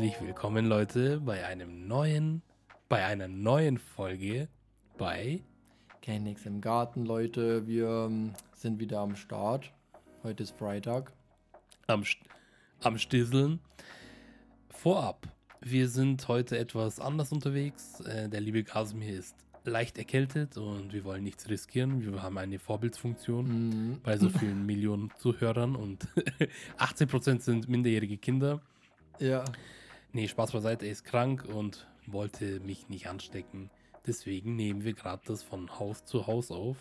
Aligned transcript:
Herzlich 0.00 0.26
willkommen, 0.26 0.64
Leute, 0.64 1.20
bei 1.20 1.44
einem 1.44 1.86
neuen, 1.86 2.40
bei 2.88 3.04
einer 3.04 3.28
neuen 3.28 3.76
Folge 3.76 4.48
bei 4.96 5.42
Kein 6.00 6.22
nix 6.22 6.46
im 6.46 6.62
Garten, 6.62 7.04
Leute. 7.04 7.66
Wir 7.66 8.06
ähm, 8.06 8.32
sind 8.54 8.80
wieder 8.80 9.00
am 9.00 9.14
Start. 9.14 9.70
Heute 10.22 10.44
ist 10.44 10.56
Freitag. 10.56 11.12
am, 11.86 12.00
St- 12.00 12.16
am 12.82 12.96
Stisseln. 12.96 13.60
Vorab, 14.70 15.28
wir 15.60 15.86
sind 15.90 16.26
heute 16.28 16.56
etwas 16.56 16.98
anders 16.98 17.30
unterwegs. 17.30 18.00
Äh, 18.00 18.30
der 18.30 18.40
liebe 18.40 18.64
Kasimir 18.64 19.18
ist 19.18 19.36
leicht 19.64 19.98
erkältet 19.98 20.56
und 20.56 20.94
wir 20.94 21.04
wollen 21.04 21.24
nichts 21.24 21.46
riskieren. 21.50 22.00
Wir 22.00 22.22
haben 22.22 22.38
eine 22.38 22.58
Vorbildsfunktion 22.58 23.44
Mhm. 23.90 24.00
bei 24.02 24.16
so 24.16 24.30
vielen 24.38 24.64
Millionen 24.64 25.10
Zuhörern 25.18 25.76
und 25.76 26.08
18% 26.78 27.40
sind 27.40 27.68
minderjährige 27.68 28.16
Kinder. 28.16 28.62
Ja. 29.18 29.44
Nee, 30.12 30.28
Spaß 30.28 30.52
beiseite, 30.52 30.86
er 30.86 30.92
ist 30.92 31.04
krank 31.04 31.44
und 31.44 31.86
wollte 32.06 32.60
mich 32.60 32.88
nicht 32.88 33.08
anstecken. 33.08 33.70
Deswegen 34.06 34.56
nehmen 34.56 34.84
wir 34.84 34.94
gerade 34.94 35.22
das 35.26 35.42
von 35.42 35.78
Haus 35.78 36.04
zu 36.04 36.26
Haus 36.26 36.50
auf. 36.50 36.76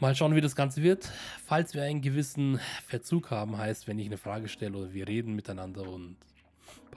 Mal 0.00 0.14
schauen, 0.14 0.34
wie 0.34 0.40
das 0.40 0.56
Ganze 0.56 0.82
wird. 0.82 1.10
Falls 1.44 1.72
wir 1.72 1.84
einen 1.84 2.02
gewissen 2.02 2.58
Verzug 2.86 3.30
haben, 3.30 3.56
heißt, 3.56 3.86
wenn 3.86 3.98
ich 3.98 4.06
eine 4.06 4.18
Frage 4.18 4.48
stelle 4.48 4.76
oder 4.76 4.92
wir 4.92 5.06
reden 5.06 5.34
miteinander 5.34 5.88
und 5.88 6.16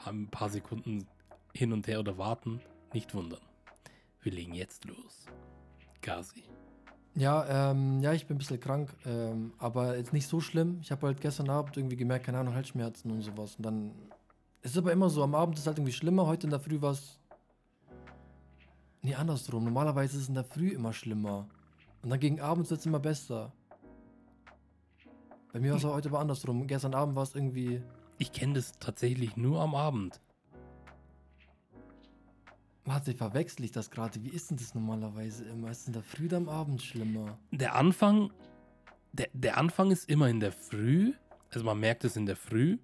ein 0.05 0.27
paar, 0.27 0.49
Sekunden 0.49 1.07
hin 1.53 1.73
und 1.73 1.87
her 1.87 1.99
oder 1.99 2.17
warten, 2.17 2.59
nicht 2.93 3.13
wundern. 3.13 3.41
Wir 4.21 4.31
legen 4.31 4.53
jetzt 4.53 4.85
los. 4.85 5.25
Gazi. 6.01 6.43
Ja, 7.15 7.71
ähm, 7.71 8.01
ja, 8.01 8.13
ich 8.13 8.27
bin 8.27 8.35
ein 8.35 8.37
bisschen 8.39 8.59
krank, 8.59 8.95
ähm, 9.05 9.53
aber 9.57 9.97
jetzt 9.97 10.13
nicht 10.13 10.27
so 10.27 10.39
schlimm. 10.39 10.79
Ich 10.81 10.91
habe 10.91 11.07
halt 11.07 11.21
gestern 11.21 11.49
Abend 11.49 11.77
irgendwie 11.77 11.95
gemerkt, 11.95 12.25
keine 12.25 12.39
Ahnung, 12.39 12.53
Halsschmerzen 12.53 13.11
und 13.11 13.21
sowas. 13.21 13.55
Und 13.55 13.65
dann. 13.65 13.91
Es 14.67 14.73
ist 14.73 14.79
aber 14.79 14.91
immer 14.91 15.09
so, 15.09 15.23
am 15.23 15.33
Abend 15.33 15.55
ist 15.55 15.61
es 15.61 15.67
halt 15.67 15.77
irgendwie 15.77 15.93
schlimmer. 15.93 16.27
Heute 16.27 16.45
in 16.45 16.51
der 16.51 16.59
Früh 16.59 16.81
war 16.81 16.91
es. 16.91 17.17
Nee, 19.01 19.15
andersrum. 19.15 19.63
Normalerweise 19.63 20.17
ist 20.17 20.23
es 20.23 20.27
in 20.27 20.33
der 20.33 20.43
Früh 20.43 20.71
immer 20.71 20.91
schlimmer. 20.91 21.47
Und 22.01 22.09
dann 22.09 22.19
gegen 22.19 22.41
Abend 22.41 22.69
wird 22.69 22.81
es 22.81 22.85
immer 22.85 22.99
besser. 22.99 23.53
Bei 25.53 25.61
mir 25.61 25.71
war 25.71 25.77
es 25.77 25.85
heute 25.85 26.09
aber 26.09 26.19
andersrum. 26.19 26.67
Gestern 26.67 26.95
Abend 26.95 27.15
war 27.15 27.23
es 27.23 27.33
irgendwie. 27.33 27.81
Ich 28.17 28.33
kenne 28.33 28.55
das 28.55 28.73
tatsächlich 28.77 29.37
nur 29.37 29.61
am 29.61 29.73
Abend. 29.73 30.19
Warte, 32.83 33.13
verwechsel 33.13 33.63
ich 33.63 33.71
das 33.71 33.89
gerade? 33.89 34.21
Wie 34.21 34.31
ist 34.31 34.49
denn 34.49 34.57
das 34.57 34.75
normalerweise 34.75 35.45
immer? 35.45 35.71
Ist 35.71 35.83
es 35.83 35.87
in 35.87 35.93
der 35.93 36.03
Früh 36.03 36.25
oder 36.25 36.37
am 36.37 36.49
Abend 36.49 36.81
schlimmer? 36.81 37.39
Der 37.51 37.73
Anfang, 37.75 38.33
der, 39.13 39.29
der 39.31 39.55
Anfang 39.55 39.91
ist 39.91 40.09
immer 40.09 40.27
in 40.27 40.41
der 40.41 40.51
Früh, 40.51 41.13
also 41.53 41.65
man 41.65 41.79
merkt 41.79 42.03
es 42.03 42.17
in 42.17 42.25
der 42.25 42.35
Früh 42.35 42.79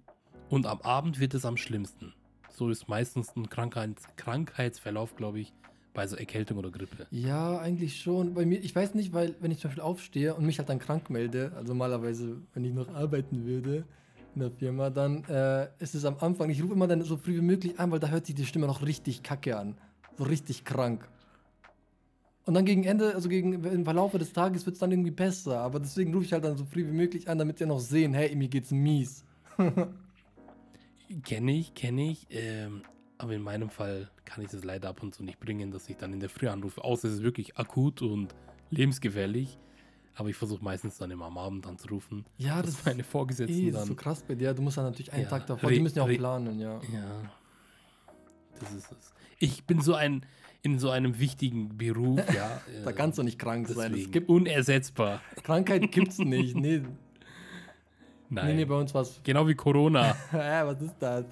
und 0.48 0.66
am 0.66 0.80
Abend 0.82 1.20
wird 1.20 1.34
es 1.34 1.44
am 1.44 1.56
schlimmsten. 1.56 2.12
So 2.50 2.68
ist 2.70 2.88
meistens 2.88 3.34
ein 3.36 3.48
Krankheits 3.50 4.04
Krankheitsverlauf, 4.16 5.16
glaube 5.16 5.40
ich, 5.40 5.52
bei 5.92 6.06
so 6.06 6.16
Erkältung 6.16 6.58
oder 6.58 6.70
Grippe. 6.70 7.06
Ja, 7.10 7.58
eigentlich 7.58 8.00
schon. 8.00 8.34
Bei 8.34 8.44
mir, 8.44 8.58
ich 8.58 8.74
weiß 8.74 8.94
nicht, 8.94 9.12
weil 9.12 9.34
wenn 9.40 9.50
ich 9.50 9.60
zum 9.60 9.70
Beispiel 9.70 9.82
aufstehe 9.82 10.34
und 10.34 10.44
mich 10.44 10.58
halt 10.58 10.68
dann 10.68 10.78
krank 10.78 11.08
melde, 11.10 11.52
also 11.56 11.68
normalerweise, 11.68 12.36
wenn 12.52 12.64
ich 12.64 12.74
noch 12.74 12.92
arbeiten 12.94 13.44
würde 13.46 13.84
in 14.34 14.40
der 14.40 14.50
Firma, 14.50 14.90
dann 14.90 15.24
äh, 15.24 15.68
ist 15.78 15.94
es 15.94 16.04
am 16.04 16.16
Anfang, 16.20 16.50
ich 16.50 16.62
rufe 16.62 16.74
immer 16.74 16.88
dann 16.88 17.02
so 17.02 17.16
früh 17.16 17.36
wie 17.36 17.40
möglich 17.40 17.78
an, 17.78 17.90
weil 17.90 18.00
da 18.00 18.08
hört 18.08 18.26
sich 18.26 18.34
die 18.34 18.44
Stimme 18.44 18.66
noch 18.66 18.84
richtig 18.84 19.22
kacke 19.22 19.56
an. 19.56 19.76
So 20.16 20.24
richtig 20.24 20.64
krank. 20.64 21.08
Und 22.46 22.54
dann 22.54 22.66
gegen 22.66 22.84
Ende, 22.84 23.14
also 23.14 23.28
gegen 23.28 23.64
im 23.64 23.84
Verlauf 23.84 24.12
des 24.12 24.32
Tages 24.32 24.66
wird 24.66 24.74
es 24.74 24.80
dann 24.80 24.90
irgendwie 24.90 25.10
besser. 25.10 25.60
Aber 25.60 25.80
deswegen 25.80 26.12
rufe 26.12 26.26
ich 26.26 26.32
halt 26.32 26.44
dann 26.44 26.56
so 26.56 26.64
früh 26.64 26.86
wie 26.86 26.92
möglich 26.92 27.28
an, 27.28 27.38
damit 27.38 27.58
sie 27.58 27.66
noch 27.66 27.80
sehen, 27.80 28.12
hey, 28.12 28.34
mir 28.36 28.48
geht's 28.48 28.70
mies. 28.70 29.24
Kenne 31.22 31.52
ich, 31.52 31.74
kenne 31.74 32.10
ich, 32.10 32.26
ähm, 32.30 32.82
aber 33.18 33.32
in 33.34 33.42
meinem 33.42 33.70
Fall 33.70 34.10
kann 34.24 34.42
ich 34.44 34.50
das 34.50 34.64
leider 34.64 34.88
ab 34.88 35.02
und 35.02 35.14
zu 35.14 35.22
nicht 35.22 35.38
bringen, 35.38 35.70
dass 35.70 35.88
ich 35.88 35.96
dann 35.96 36.12
in 36.12 36.20
der 36.20 36.28
Früh 36.28 36.48
anrufe, 36.48 36.82
außer 36.82 37.08
es 37.08 37.14
ist 37.14 37.22
wirklich 37.22 37.56
akut 37.56 38.02
und 38.02 38.34
lebensgefährlich. 38.70 39.58
Aber 40.16 40.28
ich 40.28 40.36
versuche 40.36 40.62
meistens 40.62 40.96
dann 40.98 41.10
immer 41.10 41.26
am 41.26 41.38
Abend 41.38 41.66
anzurufen. 41.66 42.24
Ja, 42.38 42.62
dass 42.62 42.76
das 42.76 42.84
meine 42.84 43.02
Vorgesetzten 43.02 43.52
Ey, 43.54 43.70
das 43.72 43.82
ist 43.82 43.88
so 43.88 43.94
dann. 43.94 44.02
krass 44.02 44.22
bei 44.22 44.34
dir. 44.36 44.54
Du 44.54 44.62
musst 44.62 44.76
dann 44.76 44.84
natürlich 44.84 45.12
einen 45.12 45.24
Ja, 45.24 45.28
Tag 45.28 45.46
davor, 45.46 45.70
die 45.70 45.80
müssen 45.80 45.98
ja 45.98 46.04
auch 46.04 46.08
planen, 46.08 46.58
ja. 46.60 46.80
Ja, 46.92 47.22
das 48.60 48.72
ist 48.72 48.92
es. 48.92 49.12
Ich 49.38 49.64
bin 49.64 49.80
so 49.80 49.94
ein 49.94 50.24
in 50.62 50.78
so 50.78 50.88
einem 50.90 51.18
wichtigen 51.18 51.76
Beruf, 51.76 52.20
ja. 52.34 52.60
Da 52.84 52.92
kannst 52.92 53.18
du 53.18 53.22
nicht 53.22 53.38
krank 53.38 53.68
sein. 53.68 53.92
Es 53.92 54.10
gibt 54.10 54.28
unersetzbar. 54.30 55.20
Krankheit 55.42 55.92
gibt's 55.92 56.18
nicht. 56.18 56.56
Nee, 56.56 56.82
Nein. 58.34 58.46
nee, 58.48 58.54
nee, 58.54 58.64
bei 58.64 58.74
uns 58.74 58.92
war's. 58.94 59.20
genau 59.24 59.46
wie 59.48 59.54
Corona. 59.54 60.14
Hä, 60.30 60.62
was 60.64 60.80
ist 60.82 60.96
das? 61.00 61.24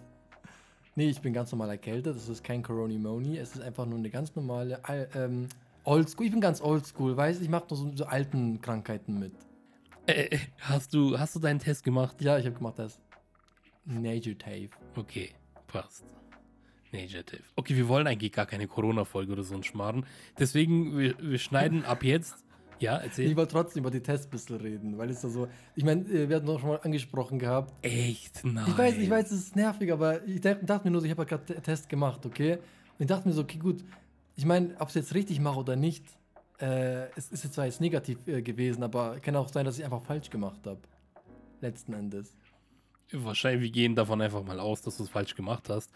Nee, 0.94 1.08
ich 1.08 1.20
bin 1.20 1.32
ganz 1.32 1.50
normal 1.52 1.70
erkältet. 1.70 2.14
Das 2.16 2.28
ist 2.28 2.44
kein 2.44 2.62
Coronimoni. 2.62 3.38
Es 3.38 3.54
ist 3.54 3.62
einfach 3.62 3.86
nur 3.86 3.98
eine 3.98 4.10
ganz 4.10 4.34
normale 4.36 4.84
al- 4.84 5.08
ähm, 5.14 5.48
Oldschool. 5.84 6.26
Ich 6.26 6.32
bin 6.32 6.40
ganz 6.40 6.60
oldschool, 6.60 7.16
weißt 7.16 7.40
du? 7.40 7.44
Ich 7.44 7.50
mache 7.50 7.64
nur 7.70 7.76
so, 7.78 7.90
so 7.96 8.04
alten 8.04 8.60
Krankheiten 8.60 9.18
mit. 9.18 9.32
äh, 10.06 10.38
hast 10.60 10.92
du 10.94 11.18
hast 11.18 11.34
du 11.34 11.40
deinen 11.40 11.58
Test 11.58 11.82
gemacht? 11.84 12.20
Ja, 12.20 12.38
ich 12.38 12.44
habe 12.46 12.56
gemacht 12.56 12.78
das. 12.78 13.00
Negative. 13.84 14.70
Okay, 14.96 15.30
passt. 15.66 16.04
Negative. 16.92 17.42
Okay, 17.56 17.74
wir 17.74 17.88
wollen 17.88 18.06
eigentlich 18.06 18.32
gar 18.32 18.46
keine 18.46 18.68
Corona-Folge 18.68 19.32
oder 19.32 19.42
so 19.42 19.54
ein 19.54 19.62
Schmarrn. 19.62 20.04
Deswegen, 20.38 20.98
wir, 20.98 21.14
wir 21.18 21.38
schneiden 21.38 21.84
ab 21.84 22.04
jetzt. 22.04 22.44
Ja, 22.82 22.98
Ich 22.98 23.04
erzähl. 23.04 23.36
wollte 23.36 23.52
trotzdem 23.52 23.82
über 23.82 23.90
die 23.90 24.00
Tests 24.00 24.26
ein 24.26 24.30
bisschen 24.30 24.56
reden, 24.56 24.98
weil 24.98 25.08
es 25.10 25.20
da 25.22 25.28
so. 25.28 25.48
Ich 25.76 25.84
meine, 25.84 26.02
äh, 26.08 26.28
wir 26.28 26.36
hatten 26.36 26.46
doch 26.46 26.60
schon 26.60 26.68
mal 26.70 26.80
angesprochen 26.82 27.38
gehabt. 27.38 27.72
Echt? 27.84 28.44
Nein. 28.44 28.64
Ich 28.68 28.76
weiß, 28.76 28.96
ich 28.98 29.08
weiß, 29.10 29.30
es 29.30 29.40
ist 29.44 29.56
nervig, 29.56 29.92
aber 29.92 30.26
ich 30.26 30.40
dach- 30.40 30.58
dachte 30.62 30.86
mir 30.86 30.90
nur 30.92 31.04
ich 31.04 31.10
habe 31.10 31.22
ja 31.22 31.28
gerade 31.36 31.60
Test 31.62 31.88
gemacht, 31.88 32.26
okay? 32.26 32.54
Und 32.54 32.60
ich 32.98 33.06
dachte 33.06 33.26
mir 33.28 33.34
so, 33.34 33.42
okay, 33.42 33.58
gut. 33.58 33.82
Ich 34.36 34.44
meine, 34.44 34.74
ob 34.80 34.82
ich 34.88 34.88
es 34.88 34.94
jetzt 34.94 35.14
richtig 35.14 35.40
mache 35.40 35.58
oder 35.60 35.76
nicht, 35.76 36.04
äh, 36.60 37.08
es 37.16 37.28
ist 37.30 37.44
jetzt 37.44 37.54
zwar 37.54 37.66
jetzt 37.66 37.80
negativ 37.80 38.18
äh, 38.26 38.42
gewesen, 38.42 38.82
aber 38.82 39.18
kann 39.20 39.36
auch 39.36 39.48
sein, 39.48 39.64
dass 39.64 39.78
ich 39.78 39.84
einfach 39.84 40.02
falsch 40.02 40.30
gemacht 40.30 40.60
habe. 40.66 40.80
Letzten 41.60 41.92
Endes. 41.92 42.34
Wahrscheinlich, 43.12 43.62
wir 43.62 43.70
gehen 43.70 43.94
davon 43.94 44.20
einfach 44.22 44.42
mal 44.42 44.58
aus, 44.58 44.80
dass 44.82 44.96
du 44.96 45.02
es 45.02 45.08
falsch 45.10 45.34
gemacht 45.34 45.68
hast. 45.68 45.90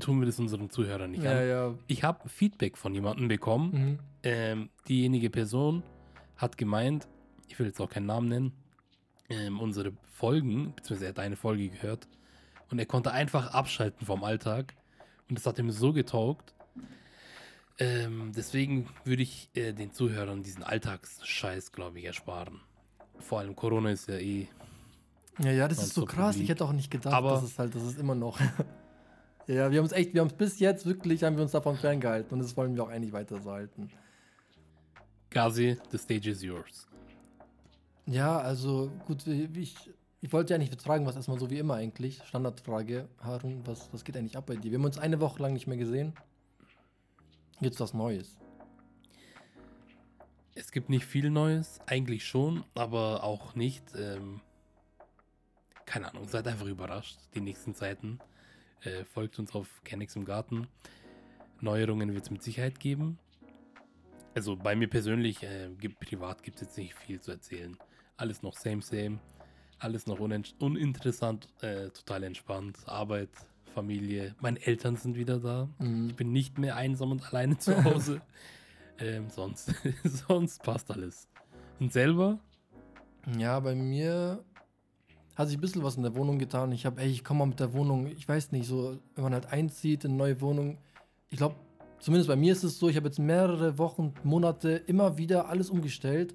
Tun 0.00 0.18
wir 0.20 0.26
das 0.26 0.38
unseren 0.38 0.68
Zuhörern 0.70 1.10
nicht 1.10 1.26
an. 1.26 1.46
ja. 1.48 1.74
Ich 1.86 2.02
habe 2.02 2.28
Feedback 2.28 2.76
von 2.76 2.92
jemandem 2.94 3.28
bekommen. 3.28 3.70
Mhm. 3.72 3.98
Ähm, 4.26 4.70
diejenige 4.88 5.30
Person 5.30 5.84
hat 6.36 6.58
gemeint, 6.58 7.06
ich 7.46 7.56
will 7.60 7.66
jetzt 7.68 7.80
auch 7.80 7.88
keinen 7.88 8.06
Namen 8.06 8.28
nennen, 8.28 8.52
ähm, 9.28 9.60
unsere 9.60 9.92
Folgen, 10.10 10.72
beziehungsweise 10.74 11.04
er 11.04 11.08
hat 11.10 11.20
eine 11.20 11.36
Folge 11.36 11.68
gehört 11.68 12.08
und 12.68 12.80
er 12.80 12.86
konnte 12.86 13.12
einfach 13.12 13.54
abschalten 13.54 14.04
vom 14.04 14.24
Alltag 14.24 14.74
und 15.28 15.38
das 15.38 15.46
hat 15.46 15.60
ihm 15.60 15.70
so 15.70 15.92
getaugt. 15.92 16.54
Ähm, 17.78 18.32
deswegen 18.34 18.88
würde 19.04 19.22
ich 19.22 19.48
äh, 19.54 19.72
den 19.72 19.92
Zuhörern 19.92 20.42
diesen 20.42 20.64
Alltagsscheiß, 20.64 21.70
glaube 21.70 22.00
ich, 22.00 22.06
ersparen. 22.06 22.60
Vor 23.20 23.38
allem 23.38 23.54
Corona 23.54 23.90
ist 23.90 24.08
ja 24.08 24.16
eh. 24.16 24.48
Ja, 25.38 25.52
ja, 25.52 25.68
das 25.68 25.78
ist 25.84 25.94
so 25.94 26.04
krass. 26.04 26.34
Publik. 26.34 26.42
Ich 26.42 26.48
hätte 26.50 26.64
auch 26.64 26.72
nicht 26.72 26.90
gedacht, 26.90 27.14
Aber- 27.14 27.30
dass 27.30 27.44
es 27.44 27.60
halt, 27.60 27.76
das 27.76 27.84
ist 27.84 28.00
immer 28.00 28.16
noch. 28.16 28.40
ja, 29.46 29.70
wir 29.70 29.78
haben 29.78 29.86
es 29.86 29.92
echt, 29.92 30.14
wir 30.14 30.20
haben 30.20 30.28
es 30.28 30.34
bis 30.36 30.58
jetzt 30.58 30.84
wirklich, 30.84 31.22
haben 31.22 31.36
wir 31.36 31.44
uns 31.44 31.52
davon 31.52 31.76
ferngehalten 31.76 32.32
und 32.32 32.40
das 32.40 32.56
wollen 32.56 32.74
wir 32.74 32.82
auch 32.82 32.88
eigentlich 32.88 33.12
weiter 33.12 33.40
so 33.40 33.52
halten. 33.52 33.88
Gazi, 35.36 35.76
the 35.90 35.98
stage 35.98 36.30
is 36.30 36.42
yours. 36.42 36.86
Ja, 38.06 38.38
also 38.38 38.90
gut, 39.06 39.26
ich, 39.26 39.76
ich 40.22 40.32
wollte 40.32 40.54
ja 40.54 40.58
nicht 40.58 40.80
fragen, 40.80 41.04
was 41.04 41.14
erstmal 41.14 41.38
so 41.38 41.50
wie 41.50 41.58
immer 41.58 41.74
eigentlich. 41.74 42.22
Standardfrage, 42.24 43.06
Harun, 43.20 43.60
was, 43.66 43.92
was 43.92 44.02
geht 44.02 44.16
eigentlich 44.16 44.38
ab 44.38 44.46
bei 44.46 44.56
dir? 44.56 44.70
Wir 44.70 44.78
haben 44.78 44.86
uns 44.86 44.96
eine 44.96 45.20
Woche 45.20 45.42
lang 45.42 45.52
nicht 45.52 45.66
mehr 45.66 45.76
gesehen. 45.76 46.14
Jetzt 47.60 47.78
was 47.80 47.92
Neues. 47.92 48.38
Es 50.54 50.72
gibt 50.72 50.88
nicht 50.88 51.04
viel 51.04 51.28
Neues, 51.28 51.80
eigentlich 51.84 52.26
schon, 52.26 52.64
aber 52.74 53.22
auch 53.22 53.54
nicht. 53.54 53.84
Ähm, 53.94 54.40
keine 55.84 56.08
Ahnung, 56.08 56.28
seid 56.28 56.48
einfach 56.48 56.64
überrascht. 56.64 57.18
Die 57.34 57.42
nächsten 57.42 57.74
Zeiten 57.74 58.20
äh, 58.80 59.04
folgt 59.04 59.38
uns 59.38 59.54
auf 59.54 59.68
Kennex 59.84 60.16
im 60.16 60.24
Garten. 60.24 60.66
Neuerungen 61.60 62.14
wird 62.14 62.24
es 62.24 62.30
mit 62.30 62.42
Sicherheit 62.42 62.80
geben. 62.80 63.18
Also 64.36 64.54
bei 64.54 64.76
mir 64.76 64.86
persönlich, 64.86 65.42
äh, 65.42 65.70
gibt, 65.80 65.98
privat 65.98 66.42
gibt 66.42 66.56
es 66.56 66.68
jetzt 66.68 66.76
nicht 66.76 66.92
viel 66.92 67.18
zu 67.18 67.30
erzählen. 67.30 67.74
Alles 68.18 68.42
noch 68.42 68.54
same, 68.54 68.82
same. 68.82 69.18
Alles 69.78 70.06
noch 70.06 70.20
uninteressant, 70.20 71.48
äh, 71.62 71.88
total 71.88 72.22
entspannt. 72.24 72.76
Arbeit, 72.84 73.30
Familie. 73.74 74.34
Meine 74.42 74.60
Eltern 74.60 74.96
sind 74.96 75.16
wieder 75.16 75.38
da. 75.38 75.70
Mhm. 75.78 76.10
Ich 76.10 76.16
bin 76.16 76.32
nicht 76.32 76.58
mehr 76.58 76.76
einsam 76.76 77.12
und 77.12 77.26
alleine 77.32 77.56
zu 77.56 77.82
Hause. 77.82 78.20
ähm, 78.98 79.30
sonst, 79.30 79.72
sonst 80.04 80.62
passt 80.62 80.90
alles. 80.90 81.28
Und 81.80 81.94
selber? 81.94 82.38
Ja, 83.38 83.58
bei 83.60 83.74
mir 83.74 84.44
hat 85.34 85.48
sich 85.48 85.56
ein 85.56 85.62
bisschen 85.62 85.82
was 85.82 85.96
in 85.96 86.02
der 86.02 86.14
Wohnung 86.14 86.38
getan. 86.38 86.72
Ich 86.72 86.84
habe, 86.84 87.00
ey, 87.00 87.08
ich 87.08 87.24
komme 87.24 87.38
mal 87.38 87.46
mit 87.46 87.60
der 87.60 87.72
Wohnung, 87.72 88.06
ich 88.06 88.28
weiß 88.28 88.52
nicht, 88.52 88.66
so, 88.66 88.98
wenn 89.14 89.24
man 89.24 89.32
halt 89.32 89.46
einzieht 89.46 90.04
in 90.04 90.10
eine 90.10 90.18
neue 90.18 90.40
Wohnung, 90.42 90.76
ich 91.30 91.38
glaube, 91.38 91.56
zumindest 91.98 92.28
bei 92.28 92.36
mir 92.36 92.52
ist 92.52 92.64
es 92.64 92.78
so, 92.78 92.88
ich 92.88 92.96
habe 92.96 93.06
jetzt 93.06 93.18
mehrere 93.18 93.78
Wochen, 93.78 94.12
Monate 94.24 94.70
immer 94.86 95.18
wieder 95.18 95.48
alles 95.48 95.70
umgestellt. 95.70 96.34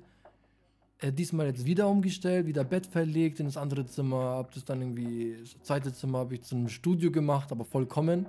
Äh, 1.00 1.12
diesmal 1.12 1.48
jetzt 1.48 1.66
wieder 1.66 1.88
umgestellt, 1.88 2.46
wieder 2.46 2.64
Bett 2.64 2.86
verlegt 2.86 3.40
in 3.40 3.46
das 3.48 3.58
andere 3.58 3.86
Zimmer, 3.86 4.36
hab 4.38 4.52
das 4.54 4.66
dann 4.66 4.82
irgendwie, 4.82 5.36
das 5.42 5.56
zweite 5.64 5.92
Zimmer 5.94 6.20
habe 6.20 6.36
ich 6.36 6.44
zu 6.44 6.56
einem 6.56 6.70
Studio 6.70 7.12
gemacht, 7.12 7.52
aber 7.52 7.66
vollkommen. 7.66 8.28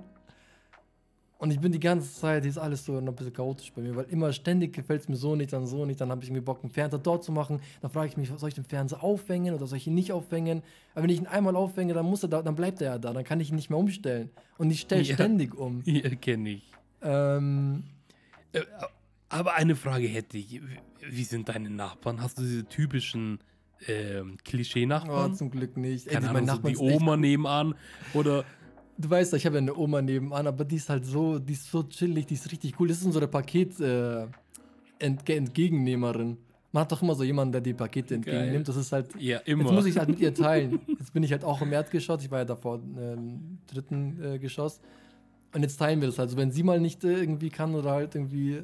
Und 1.37 1.51
ich 1.51 1.59
bin 1.59 1.73
die 1.73 1.79
ganze 1.79 2.09
Zeit, 2.13 2.45
ist 2.45 2.57
alles 2.57 2.85
so 2.85 2.97
ein 2.97 3.13
bisschen 3.13 3.33
chaotisch 3.33 3.73
bei 3.73 3.81
mir, 3.81 3.93
weil 3.97 4.05
immer 4.05 4.31
ständig 4.31 4.71
gefällt 4.73 5.01
es 5.01 5.09
mir 5.09 5.17
so 5.17 5.35
nicht, 5.35 5.51
dann 5.51 5.67
so 5.67 5.85
nicht, 5.85 5.99
dann 5.99 6.09
habe 6.09 6.23
ich 6.23 6.29
irgendwie 6.29 6.41
Bock, 6.45 6.59
einen 6.63 6.71
Fernseher 6.71 6.99
dort 6.99 7.25
zu 7.25 7.33
machen. 7.33 7.59
Dann 7.81 7.91
frage 7.91 8.07
ich 8.07 8.15
mich, 8.15 8.31
soll 8.37 8.47
ich 8.47 8.55
den 8.55 8.63
Fernseher 8.63 9.03
aufhängen 9.03 9.53
oder 9.53 9.67
soll 9.67 9.77
ich 9.77 9.85
ihn 9.87 9.93
nicht 9.93 10.13
aufhängen? 10.13 10.63
Aber 10.93 11.03
wenn 11.03 11.09
ich 11.09 11.19
ihn 11.19 11.27
einmal 11.27 11.57
aufhänge, 11.57 11.93
dann 11.93 12.05
muss 12.05 12.23
er 12.23 12.29
da, 12.29 12.41
dann 12.41 12.55
bleibt 12.55 12.79
er 12.81 12.93
ja 12.93 12.97
da, 12.97 13.11
dann 13.11 13.25
kann 13.25 13.41
ich 13.41 13.49
ihn 13.49 13.55
nicht 13.55 13.69
mehr 13.69 13.77
umstellen. 13.77 14.29
Und 14.57 14.71
ich 14.71 14.79
stelle 14.79 15.01
Ja. 15.01 15.15
ständig 15.15 15.53
um. 15.53 15.81
Ja, 15.85 16.09
kenne 16.15 16.49
ich. 16.49 16.72
Ähm, 17.03 17.83
Äh, 18.53 18.61
Aber 19.29 19.55
eine 19.55 19.75
Frage 19.75 20.07
hätte 20.07 20.37
ich. 20.37 20.61
Wie- 21.01 21.23
sind 21.23 21.49
deine 21.49 21.69
Nachbarn? 21.69 22.21
Hast 22.21 22.37
du 22.37 22.43
diese 22.43 22.65
typischen 22.65 23.39
ähm, 23.87 24.33
oh, 24.35 24.37
Klischee-Nachbarn? 24.45 25.35
zum 25.35 25.49
Glück 25.49 25.75
nicht. 25.75 26.07
Ey, 26.07 26.13
Keine 26.13 26.29
die- 26.29 26.35
Ahnung, 26.51 26.61
so 26.63 26.69
die 26.69 26.77
Oma 26.77 27.17
nebenan 27.17 27.75
oder 28.13 28.45
Du 28.95 29.09
weißt, 29.09 29.31
ja, 29.33 29.37
ich 29.37 29.45
habe 29.47 29.55
ja 29.55 29.61
eine 29.61 29.75
Oma 29.75 30.03
nebenan, 30.03 30.45
aber 30.45 30.63
die 30.63 30.75
ist 30.75 30.87
halt 30.87 31.03
so, 31.03 31.39
die 31.39 31.53
ist 31.53 31.65
so 31.71 31.81
chillig, 31.81 32.27
die 32.27 32.35
ist 32.35 32.51
richtig 32.51 32.79
cool. 32.79 32.87
Das 32.87 32.99
ist 32.99 33.05
unsere 33.05 33.27
Paket 33.27 33.79
äh, 33.79 34.27
Entge 34.99 35.35
Entgegennehmerin. 35.35 36.37
Man 36.71 36.81
hat 36.81 36.91
doch 36.91 37.01
immer 37.01 37.15
so 37.15 37.23
jemanden, 37.23 37.53
der 37.53 37.61
die 37.61 37.73
Pakete 37.73 38.13
entgegennimmt. 38.15 38.67
Das 38.67 38.75
ist 38.75 38.91
halt. 38.91 39.07
ja 39.19 39.39
immer. 39.39 39.63
Jetzt 39.63 39.73
muss 39.73 39.85
ich 39.87 39.97
halt 39.97 40.09
mit 40.09 40.19
ihr 40.19 40.33
teilen. 40.33 40.79
Jetzt 40.99 41.11
bin 41.11 41.23
ich 41.23 41.31
halt 41.31 41.43
auch 41.43 41.59
im 41.63 41.73
Erdgeschoss. 41.73 42.23
Ich 42.23 42.29
war 42.29 42.39
ja 42.39 42.45
davor 42.45 42.75
im 42.83 43.57
dritten 43.65 44.23
äh, 44.23 44.37
Geschoss. 44.39 44.79
Und 45.53 45.61
jetzt 45.61 45.77
teilen 45.77 46.01
wir 46.01 46.07
das 46.07 46.17
halt. 46.17 46.29
Also 46.29 46.37
wenn 46.37 46.51
sie 46.51 46.63
mal 46.63 46.79
nicht 46.79 47.03
irgendwie 47.03 47.49
kann 47.49 47.75
oder 47.75 47.91
halt 47.91 48.15
irgendwie 48.15 48.63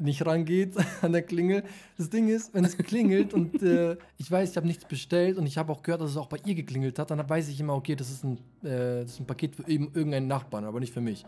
nicht 0.00 0.24
rangeht 0.24 0.74
an 1.02 1.12
der 1.12 1.22
Klingel. 1.22 1.62
Das 1.96 2.10
Ding 2.10 2.28
ist, 2.28 2.54
wenn 2.54 2.64
es 2.64 2.76
klingelt 2.76 3.34
und 3.34 3.62
äh, 3.62 3.96
ich 4.18 4.30
weiß, 4.30 4.50
ich 4.50 4.56
habe 4.56 4.66
nichts 4.66 4.84
bestellt 4.84 5.38
und 5.38 5.46
ich 5.46 5.58
habe 5.58 5.72
auch 5.72 5.82
gehört, 5.82 6.00
dass 6.00 6.10
es 6.10 6.16
auch 6.16 6.28
bei 6.28 6.38
ihr 6.44 6.54
geklingelt 6.54 6.98
hat, 6.98 7.10
dann 7.10 7.28
weiß 7.28 7.48
ich 7.48 7.60
immer, 7.60 7.74
okay, 7.74 7.94
das 7.96 8.10
ist 8.10 8.24
ein, 8.24 8.38
äh, 8.62 9.02
das 9.02 9.12
ist 9.12 9.20
ein 9.20 9.26
Paket 9.26 9.56
für 9.56 9.68
eben 9.68 9.90
irgendeinen 9.94 10.26
Nachbarn, 10.26 10.64
aber 10.64 10.80
nicht 10.80 10.92
für 10.92 11.00
mich. 11.00 11.24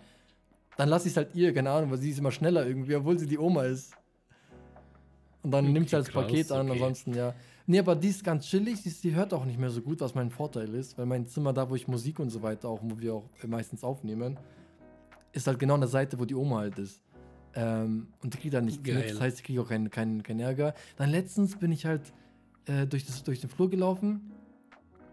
Dann 0.76 0.88
lasse 0.88 1.06
ich 1.06 1.12
es 1.12 1.16
halt 1.16 1.34
ihr, 1.34 1.52
keine 1.52 1.70
Ahnung, 1.70 1.90
weil 1.90 1.98
sie 1.98 2.10
ist 2.10 2.18
immer 2.18 2.32
schneller 2.32 2.66
irgendwie, 2.66 2.96
obwohl 2.96 3.18
sie 3.18 3.26
die 3.26 3.38
Oma 3.38 3.64
ist. 3.64 3.92
Und 5.42 5.50
dann 5.50 5.64
Okay, 5.64 5.72
nimmt 5.72 5.90
sie 5.90 5.96
halt 5.96 6.06
das 6.06 6.12
krass, 6.12 6.24
Paket 6.24 6.52
an, 6.52 6.70
okay. 6.70 6.72
ansonsten 6.72 7.14
ja. 7.14 7.34
Nee, 7.66 7.78
aber 7.78 7.94
die 7.94 8.08
ist 8.08 8.24
ganz 8.24 8.46
chillig, 8.46 8.82
die, 8.82 8.88
ist, 8.88 9.04
die 9.04 9.14
hört 9.14 9.32
auch 9.34 9.44
nicht 9.44 9.58
mehr 9.58 9.70
so 9.70 9.82
gut, 9.82 10.00
was 10.00 10.14
mein 10.14 10.30
Vorteil 10.30 10.74
ist, 10.74 10.98
weil 10.98 11.06
mein 11.06 11.26
Zimmer, 11.26 11.52
da 11.52 11.68
wo 11.68 11.74
ich 11.74 11.86
Musik 11.86 12.18
und 12.18 12.30
so 12.30 12.42
weiter 12.42 12.68
auch, 12.68 12.80
wo 12.82 12.98
wir 12.98 13.14
auch 13.14 13.28
meistens 13.46 13.84
aufnehmen, 13.84 14.36
ist 15.32 15.46
halt 15.46 15.58
genau 15.58 15.74
an 15.74 15.80
der 15.80 15.88
Seite, 15.88 16.18
wo 16.18 16.24
die 16.24 16.34
Oma 16.34 16.58
halt 16.58 16.78
ist. 16.78 17.02
Ähm, 17.54 18.08
und 18.22 18.32
die 18.34 18.38
kriegt 18.38 18.54
dann 18.54 18.64
nichts 18.64 18.82
Geil. 18.82 18.96
mit, 18.96 19.10
das 19.10 19.20
heißt, 19.20 19.38
ich 19.38 19.44
kriege 19.44 19.60
auch 19.60 19.68
keinen 19.68 19.90
keinen 19.90 20.22
keinen 20.22 20.40
Ärger. 20.40 20.74
Dann 20.96 21.10
letztens 21.10 21.58
bin 21.58 21.70
ich 21.72 21.84
halt 21.84 22.12
äh, 22.66 22.86
durch, 22.86 23.04
das, 23.04 23.22
durch 23.24 23.40
den 23.40 23.50
Flur 23.50 23.68
gelaufen, 23.68 24.32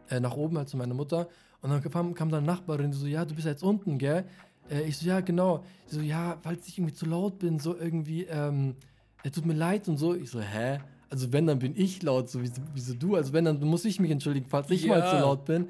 äh, 0.10 0.20
nach 0.20 0.36
oben 0.38 0.58
halt 0.58 0.70
zu 0.70 0.78
meiner 0.78 0.94
Mutter, 0.94 1.28
und 1.62 1.70
dann 1.72 1.82
kam, 1.84 2.14
kam 2.14 2.30
dann 2.30 2.40
eine 2.44 2.48
Nachbarin, 2.48 2.92
die 2.92 2.98
so, 2.98 3.06
ja, 3.08 3.26
du 3.26 3.36
bist 3.36 3.46
jetzt 3.46 3.64
unten, 3.64 3.98
gell? 3.98 4.24
Äh, 4.70 4.84
ich 4.84 4.98
so, 4.98 5.06
ja, 5.06 5.20
genau. 5.20 5.64
Die 5.90 5.96
so, 5.96 6.02
ja, 6.02 6.38
falls 6.42 6.66
ich 6.68 6.78
irgendwie 6.78 6.94
zu 6.94 7.06
laut 7.06 7.40
bin, 7.40 7.60
so 7.60 7.76
irgendwie, 7.78 8.24
ähm, 8.24 8.76
es 9.24 9.32
tut 9.34 9.46
mir 9.46 9.54
leid 9.56 9.90
und 9.90 9.98
so. 9.98 10.16
Ich 10.16 10.30
so, 10.30 10.40
hä? 10.40 10.80
Also 11.10 11.34
wenn, 11.34 11.48
dann 11.48 11.60
bin 11.60 11.74
ich 11.76 12.02
laut, 12.04 12.30
so 12.30 12.42
wie, 12.42 12.50
wieso 12.74 12.94
du? 12.94 13.16
Also 13.16 13.34
wenn, 13.34 13.44
dann 13.44 13.60
muss 13.62 13.84
ich 13.84 14.00
mich 14.00 14.12
entschuldigen, 14.12 14.46
falls 14.48 14.70
ich 14.70 14.88
mal 14.88 15.00
Ja. 15.00 15.10
zu 15.10 15.18
laut 15.18 15.44
bin. 15.44 15.68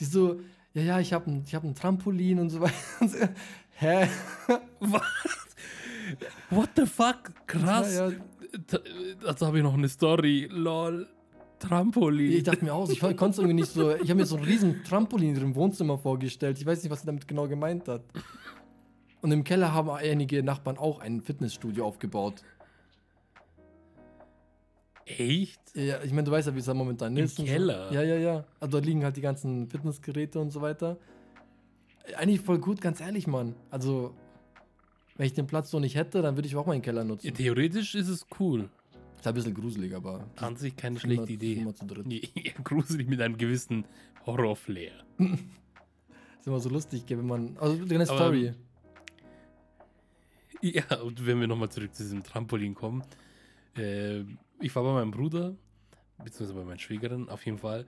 Die 0.00 0.04
so, 0.06 0.40
ja, 0.72 0.82
ja, 0.82 1.00
ich 1.00 1.12
habe 1.12 1.30
ein, 1.30 1.42
ich 1.44 1.54
hab 1.54 1.64
ein 1.64 1.74
Trampolin 1.74 2.38
und 2.38 2.48
so 2.48 2.60
weiter. 3.00 3.28
Hä? 3.78 4.08
Was? 4.80 5.02
What 6.50 6.70
the 6.76 6.86
fuck? 6.86 7.32
Krass. 7.46 7.94
Ja, 7.94 8.08
ja. 8.10 8.16
Dazu 9.22 9.46
habe 9.46 9.58
ich 9.58 9.64
noch 9.64 9.74
eine 9.74 9.88
Story. 9.88 10.48
Lol. 10.50 11.08
Trampolin. 11.58 12.32
Ich 12.32 12.42
dachte 12.42 12.64
mir 12.64 12.74
auch, 12.74 12.88
ich 12.88 13.00
konnte 13.00 13.26
es 13.26 13.38
irgendwie 13.38 13.54
nicht 13.54 13.72
so. 13.72 13.94
Ich 13.94 14.10
habe 14.10 14.16
mir 14.16 14.26
so 14.26 14.36
einen 14.36 14.44
riesen 14.44 14.84
Trampolin 14.84 15.34
im 15.36 15.54
Wohnzimmer 15.54 15.98
vorgestellt. 15.98 16.58
Ich 16.58 16.66
weiß 16.66 16.82
nicht, 16.82 16.92
was 16.92 17.00
sie 17.00 17.06
damit 17.06 17.26
genau 17.26 17.48
gemeint 17.48 17.88
hat. 17.88 18.02
Und 19.22 19.32
im 19.32 19.42
Keller 19.42 19.72
haben 19.72 19.90
einige 19.90 20.42
Nachbarn 20.42 20.76
auch 20.76 21.00
ein 21.00 21.22
Fitnessstudio 21.22 21.86
aufgebaut. 21.86 22.42
Echt? 25.06 25.60
Ja, 25.74 26.02
ich 26.02 26.10
meine, 26.10 26.24
du 26.24 26.30
weißt 26.32 26.48
ja, 26.48 26.54
wie 26.54 26.58
es 26.58 26.66
da 26.66 26.74
momentan 26.74 27.16
Im 27.16 27.24
ist. 27.24 27.36
so. 27.36 27.44
Keller? 27.44 27.90
Ja, 27.92 28.02
ja, 28.02 28.16
ja. 28.16 28.44
Also 28.60 28.78
da 28.78 28.84
liegen 28.84 29.04
halt 29.04 29.16
die 29.16 29.20
ganzen 29.20 29.68
Fitnessgeräte 29.68 30.38
und 30.38 30.50
so 30.50 30.60
weiter. 30.60 30.98
Eigentlich 32.16 32.40
voll 32.40 32.58
gut, 32.58 32.80
ganz 32.80 33.00
ehrlich, 33.00 33.26
Mann. 33.26 33.54
Also, 33.70 34.14
wenn 35.16 35.26
ich 35.26 35.32
den 35.32 35.46
Platz 35.46 35.70
so 35.70 35.80
nicht 35.80 35.96
hätte, 35.96 36.22
dann 36.22 36.36
würde 36.36 36.46
ich 36.46 36.56
auch 36.56 36.66
meinen 36.66 36.82
Keller 36.82 37.04
nutzen. 37.04 37.26
Ja, 37.26 37.32
theoretisch 37.32 37.94
ist 37.94 38.08
es 38.08 38.26
cool. 38.38 38.68
Ist 39.18 39.26
ein 39.26 39.34
bisschen 39.34 39.54
gruselig, 39.54 39.94
aber. 39.94 40.24
An 40.36 40.56
sich 40.56 40.76
keine 40.76 41.00
schlechte 41.00 41.32
Idee. 41.32 41.56
Wir 41.64 41.74
zu 41.74 41.86
dritt. 41.86 42.06
Ja, 42.34 42.52
gruselig 42.62 43.08
mit 43.08 43.20
einem 43.20 43.36
gewissen 43.36 43.84
Horrorflair. 44.24 44.92
Ist 45.18 46.46
immer 46.46 46.60
so 46.60 46.68
lustig, 46.68 47.04
wenn 47.08 47.26
man. 47.26 47.56
Also, 47.58 47.82
eine 47.82 48.06
Story. 48.06 48.54
Ja, 50.62 51.00
und 51.02 51.26
wenn 51.26 51.38
wir 51.38 51.46
nochmal 51.46 51.68
zurück 51.68 51.94
zu 51.94 52.02
diesem 52.02 52.22
Trampolin 52.22 52.74
kommen. 52.74 53.04
Äh, 53.76 54.20
ich 54.58 54.74
war 54.74 54.82
bei 54.82 54.92
meinem 54.94 55.10
Bruder, 55.10 55.54
beziehungsweise 56.16 56.54
bei 56.54 56.64
meiner 56.64 56.78
Schwägerin 56.78 57.28
auf 57.28 57.44
jeden 57.44 57.58
Fall. 57.58 57.86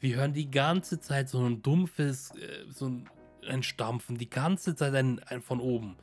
Wir 0.00 0.16
hören 0.16 0.32
die 0.32 0.50
ganze 0.50 1.00
Zeit 1.00 1.28
so 1.28 1.42
ein 1.44 1.62
dumpfes, 1.62 2.32
äh, 2.32 2.64
so 2.70 2.86
ein, 2.86 3.08
ein 3.48 3.62
Stampfen, 3.62 4.16
die 4.18 4.30
ganze 4.30 4.74
Zeit 4.74 4.94
ein, 4.94 5.20
ein 5.24 5.42
von 5.42 5.60
oben. 5.60 5.96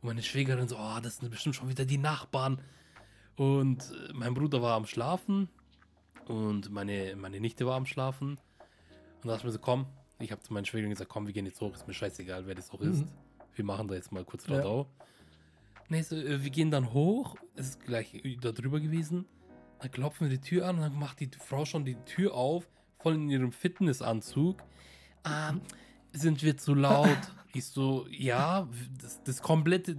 Und 0.00 0.08
meine 0.08 0.22
Schwägerin 0.22 0.68
so, 0.68 0.76
oh, 0.76 1.00
das 1.02 1.18
sind 1.18 1.30
bestimmt 1.30 1.56
schon 1.56 1.68
wieder 1.68 1.84
die 1.84 1.98
Nachbarn. 1.98 2.60
Und 3.36 3.92
äh, 3.92 4.12
mein 4.12 4.34
Bruder 4.34 4.62
war 4.62 4.74
am 4.74 4.86
Schlafen 4.86 5.48
und 6.26 6.70
meine, 6.70 7.14
meine 7.16 7.40
Nichte 7.40 7.66
war 7.66 7.76
am 7.76 7.86
Schlafen. 7.86 8.30
Und 8.30 9.24
da 9.24 9.28
dachte 9.30 9.40
ich 9.40 9.44
mir 9.44 9.52
so, 9.52 9.58
komm, 9.58 9.86
ich 10.18 10.32
habe 10.32 10.42
zu 10.42 10.52
meinen 10.52 10.64
Schwägerin 10.64 10.90
gesagt, 10.90 11.10
komm, 11.10 11.26
wir 11.26 11.34
gehen 11.34 11.46
jetzt 11.46 11.60
hoch, 11.60 11.74
ist 11.74 11.86
mir 11.86 11.94
scheißegal, 11.94 12.46
wer 12.46 12.54
das 12.54 12.70
auch 12.70 12.80
ist. 12.80 13.00
Mhm. 13.00 13.08
Wir 13.54 13.64
machen 13.64 13.88
da 13.88 13.94
jetzt 13.94 14.12
mal 14.12 14.24
kurz 14.24 14.46
Ja. 14.46 14.56
Radau. 14.56 14.86
Nee, 15.88 16.02
so, 16.02 16.16
äh, 16.16 16.42
wir 16.42 16.50
gehen 16.50 16.70
dann 16.70 16.92
hoch, 16.92 17.36
es 17.54 17.68
ist 17.68 17.84
gleich 17.84 18.20
da 18.40 18.52
drüber 18.52 18.80
gewesen. 18.80 19.26
Dann 19.78 19.90
klopfen 19.90 20.28
wir 20.28 20.36
die 20.36 20.42
Tür 20.42 20.66
an 20.66 20.76
und 20.76 20.82
dann 20.82 20.98
macht 20.98 21.20
die 21.20 21.30
Frau 21.38 21.64
schon 21.64 21.84
die 21.84 21.96
Tür 22.06 22.34
auf, 22.34 22.66
voll 22.98 23.14
in 23.14 23.28
ihrem 23.28 23.52
Fitnessanzug. 23.52 24.62
Ah, 25.22 25.54
sind 26.16 26.42
wir 26.42 26.56
zu 26.56 26.74
laut? 26.74 27.18
ich 27.54 27.64
so, 27.66 28.06
ja, 28.10 28.68
das, 29.00 29.22
das 29.22 29.42
komplette, 29.42 29.96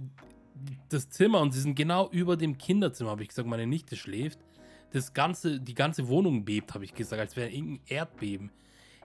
das 0.88 1.10
Zimmer 1.10 1.40
und 1.40 1.52
sie 1.52 1.60
sind 1.60 1.74
genau 1.74 2.08
über 2.10 2.36
dem 2.36 2.58
Kinderzimmer, 2.58 3.10
habe 3.10 3.22
ich 3.22 3.28
gesagt, 3.28 3.48
meine 3.48 3.66
Nichte 3.66 3.96
schläft. 3.96 4.38
Das 4.90 5.12
ganze, 5.12 5.60
die 5.60 5.74
ganze 5.74 6.08
Wohnung 6.08 6.44
bebt, 6.44 6.72
habe 6.74 6.84
ich 6.84 6.94
gesagt, 6.94 7.20
als 7.20 7.36
wäre 7.36 7.50
irgendein 7.50 7.80
Erdbeben. 7.86 8.50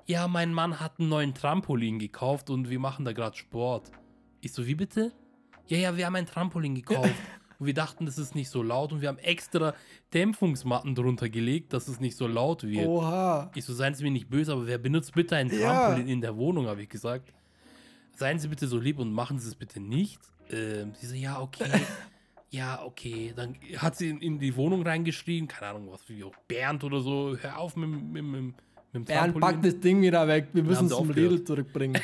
Ja, 0.05 0.27
mein 0.27 0.53
Mann 0.53 0.79
hat 0.79 1.00
einen 1.00 1.10
neuen 1.10 1.34
Trampolin 1.34 2.00
gekauft 2.00 2.50
und 2.50 2.70
wir 2.70 2.79
machen 2.79 3.05
da 3.05 3.13
gerade 3.13 3.38
Sport. 3.38 3.91
Ich 4.41 4.53
so, 4.53 4.65
wie 4.65 4.75
bitte? 4.75 5.12
Ja, 5.67 5.77
ja, 5.77 5.98
wir 5.98 6.05
haben 6.05 6.15
ein 6.15 6.25
Trampolin 6.25 6.75
gekauft. 6.75 7.13
und 7.63 7.67
wir 7.67 7.74
dachten, 7.74 8.05
das 8.05 8.17
ist 8.17 8.36
nicht 8.36 8.50
so 8.50 8.62
laut 8.62 8.91
und 8.91 9.00
wir 9.00 9.08
haben 9.08 9.20
extra 9.20 9.74
Dämpfungsmatten 10.13 10.96
drunter 10.96 11.29
gelegt, 11.29 11.72
dass 11.72 11.88
es 11.88 12.01
nicht 12.01 12.17
so 12.17 12.27
laut 12.27 12.63
wird. 12.63 12.86
Oha. 12.86 13.50
Ich 13.55 13.63
so, 13.63 13.74
seien 13.74 13.96
Sie 13.96 14.03
mir 14.03 14.12
nicht 14.12 14.29
böse, 14.29 14.51
aber 14.51 14.67
wer 14.67 14.77
benutzt 14.77 15.13
bitte 15.13 15.38
ein 15.38 15.50
Ja. 15.50 15.60
Trampolin 15.60 16.10
in 16.10 16.20
der 16.20 16.36
Wohnung, 16.36 16.67
habe 16.67 16.82
ich 16.82 16.89
gesagt. 16.89 17.34
Seien 18.15 18.38
Sie 18.38 18.50
bitte 18.50 18.67
so 18.67 18.77
lieb 18.77 19.00
und 19.00 19.13
machen 19.13 19.39
Sie 19.39 19.48
es 19.48 19.55
bitte 19.55 19.79
nicht. 19.79 20.20
Ähm, 20.51 20.91
sie 20.96 21.08
so, 21.08 21.15
ja, 21.15 21.39
okay. 21.39 21.72
ja, 22.50 22.84
okay. 22.84 23.32
Dann 23.34 23.55
hat 23.77 23.96
sie 23.96 24.10
in, 24.10 24.20
in 24.20 24.39
die 24.39 24.58
Wohnung 24.58 24.84
reingeschrien, 24.86 25.48
keine 25.48 25.72
Ahnung, 25.77 25.91
was 25.93 26.01
wie 26.10 26.22
auch 26.25 26.36
Bernd 26.50 26.84
oder 26.84 27.00
so, 27.00 27.38
hör 27.39 27.60
auf 27.60 27.77
mit, 27.77 27.89
mit, 27.89 28.24
mit, 28.25 28.55
mit 28.93 29.05
Bernd, 29.05 29.39
pack 29.39 29.62
das 29.62 29.79
Ding 29.79 30.01
wieder 30.01 30.27
weg. 30.27 30.50
Wir 30.53 30.63
müssen 30.63 30.85
es 30.85 30.91
zum. 30.91 31.09
Lidl 31.09 31.43
zurückbringen. 31.43 32.00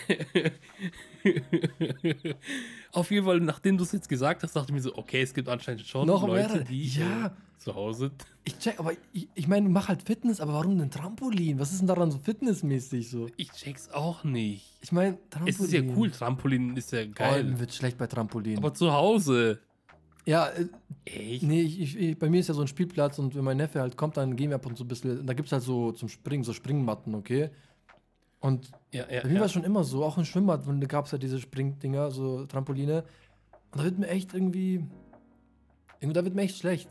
Auf 2.92 3.12
jeden 3.12 3.26
Fall, 3.26 3.40
nachdem 3.40 3.78
du 3.78 3.84
es 3.84 3.92
jetzt 3.92 4.10
gesagt 4.10 4.44
hast, 4.44 4.56
dachte 4.56 4.68
ich 4.70 4.74
mir 4.74 4.82
so, 4.82 4.96
okay, 4.96 5.22
es 5.22 5.34
gibt 5.34 5.48
anscheinend 5.50 5.82
schon 5.82 6.08
Noch 6.08 6.26
Leute, 6.28 6.48
mehrere. 6.50 6.64
die 6.66 6.88
Ja. 6.88 7.32
zu 7.58 7.76
Hause. 7.76 8.12
Ich 8.44 8.58
check, 8.58 8.80
aber 8.80 8.94
ich, 9.14 9.28
ich 9.36 9.48
meine, 9.48 9.70
mach 9.70 9.90
halt 9.90 10.04
Fitness, 10.04 10.40
aber 10.42 10.54
warum 10.54 10.78
denn 10.80 10.90
Trampolin? 10.90 11.60
Was 11.60 11.72
ist 11.72 11.80
denn 11.82 11.88
daran 11.88 12.10
so 12.12 12.18
fitnessmäßig 12.18 13.10
so? 13.10 13.28
Ich 13.38 13.52
check's 13.52 13.90
auch 13.92 14.24
nicht. 14.24 14.66
Ich 14.82 14.92
meine, 14.92 15.18
Trampolin. 15.30 15.54
Es 15.56 15.60
ist 15.60 15.74
ja 15.74 15.82
cool, 15.96 16.10
Trampolin 16.10 16.76
ist 16.78 16.92
ja 16.92 17.06
Geil. 17.06 17.54
Oh, 17.56 17.60
wird 17.60 17.74
schlecht 17.74 17.98
bei 17.98 18.08
Trampolin. 18.08 18.58
aber 18.58 18.74
zu 18.74 18.92
Hause. 18.92 19.60
Ja, 20.30 20.48
äh, 20.50 20.68
Echt? 21.06 21.42
nee, 21.42 21.62
ich, 21.62 21.98
ich, 21.98 22.20
bei 22.20 22.30
mir 22.30 22.40
ist 22.40 22.50
ja 22.50 22.54
so 22.54 22.62
ein 22.62 22.68
Spielplatz 22.68 23.18
und 23.18 23.36
wenn 23.36 23.44
mein 23.44 23.58
Neffe 23.58 23.82
halt 23.82 23.98
kommt, 23.98 24.16
dann 24.16 24.36
gehen 24.36 24.52
wir 24.52 24.56
ab 24.58 24.66
und 24.68 24.78
zu 24.78 24.84
ein 24.84 24.88
bisschen. 24.88 25.26
Da 25.26 25.34
gibt 25.34 25.48
es 25.48 25.52
halt 25.52 25.64
so 25.64 25.92
zum 25.92 26.08
Springen, 26.08 26.44
so 26.44 26.54
Springmatten, 26.54 27.16
okay? 27.16 27.50
Und 28.40 28.70
Ja, 28.94 29.06
ja, 29.12 29.22
bei 29.22 29.28
mir 29.30 29.36
war 29.36 29.42
ja. 29.42 29.46
es 29.46 29.54
schon 29.54 29.64
immer 29.64 29.84
so, 29.84 30.06
auch 30.06 30.20
im 30.20 30.26
Schwimmbad, 30.26 30.68
da 30.68 30.86
gab 30.86 31.06
es 31.06 31.12
ja 31.12 31.18
diese 31.18 31.40
Springdinger, 31.40 32.12
so 32.12 32.46
Trampoline. 32.46 33.04
Und 33.72 33.80
da 33.80 33.84
wird 33.84 33.98
mir 33.98 34.08
echt 34.08 34.36
irgendwie. 34.36 34.86
Irgendwie, 36.00 36.14
da 36.14 36.24
wird 36.24 36.36
mir 36.36 36.44
echt 36.44 36.60
schlecht. 36.60 36.90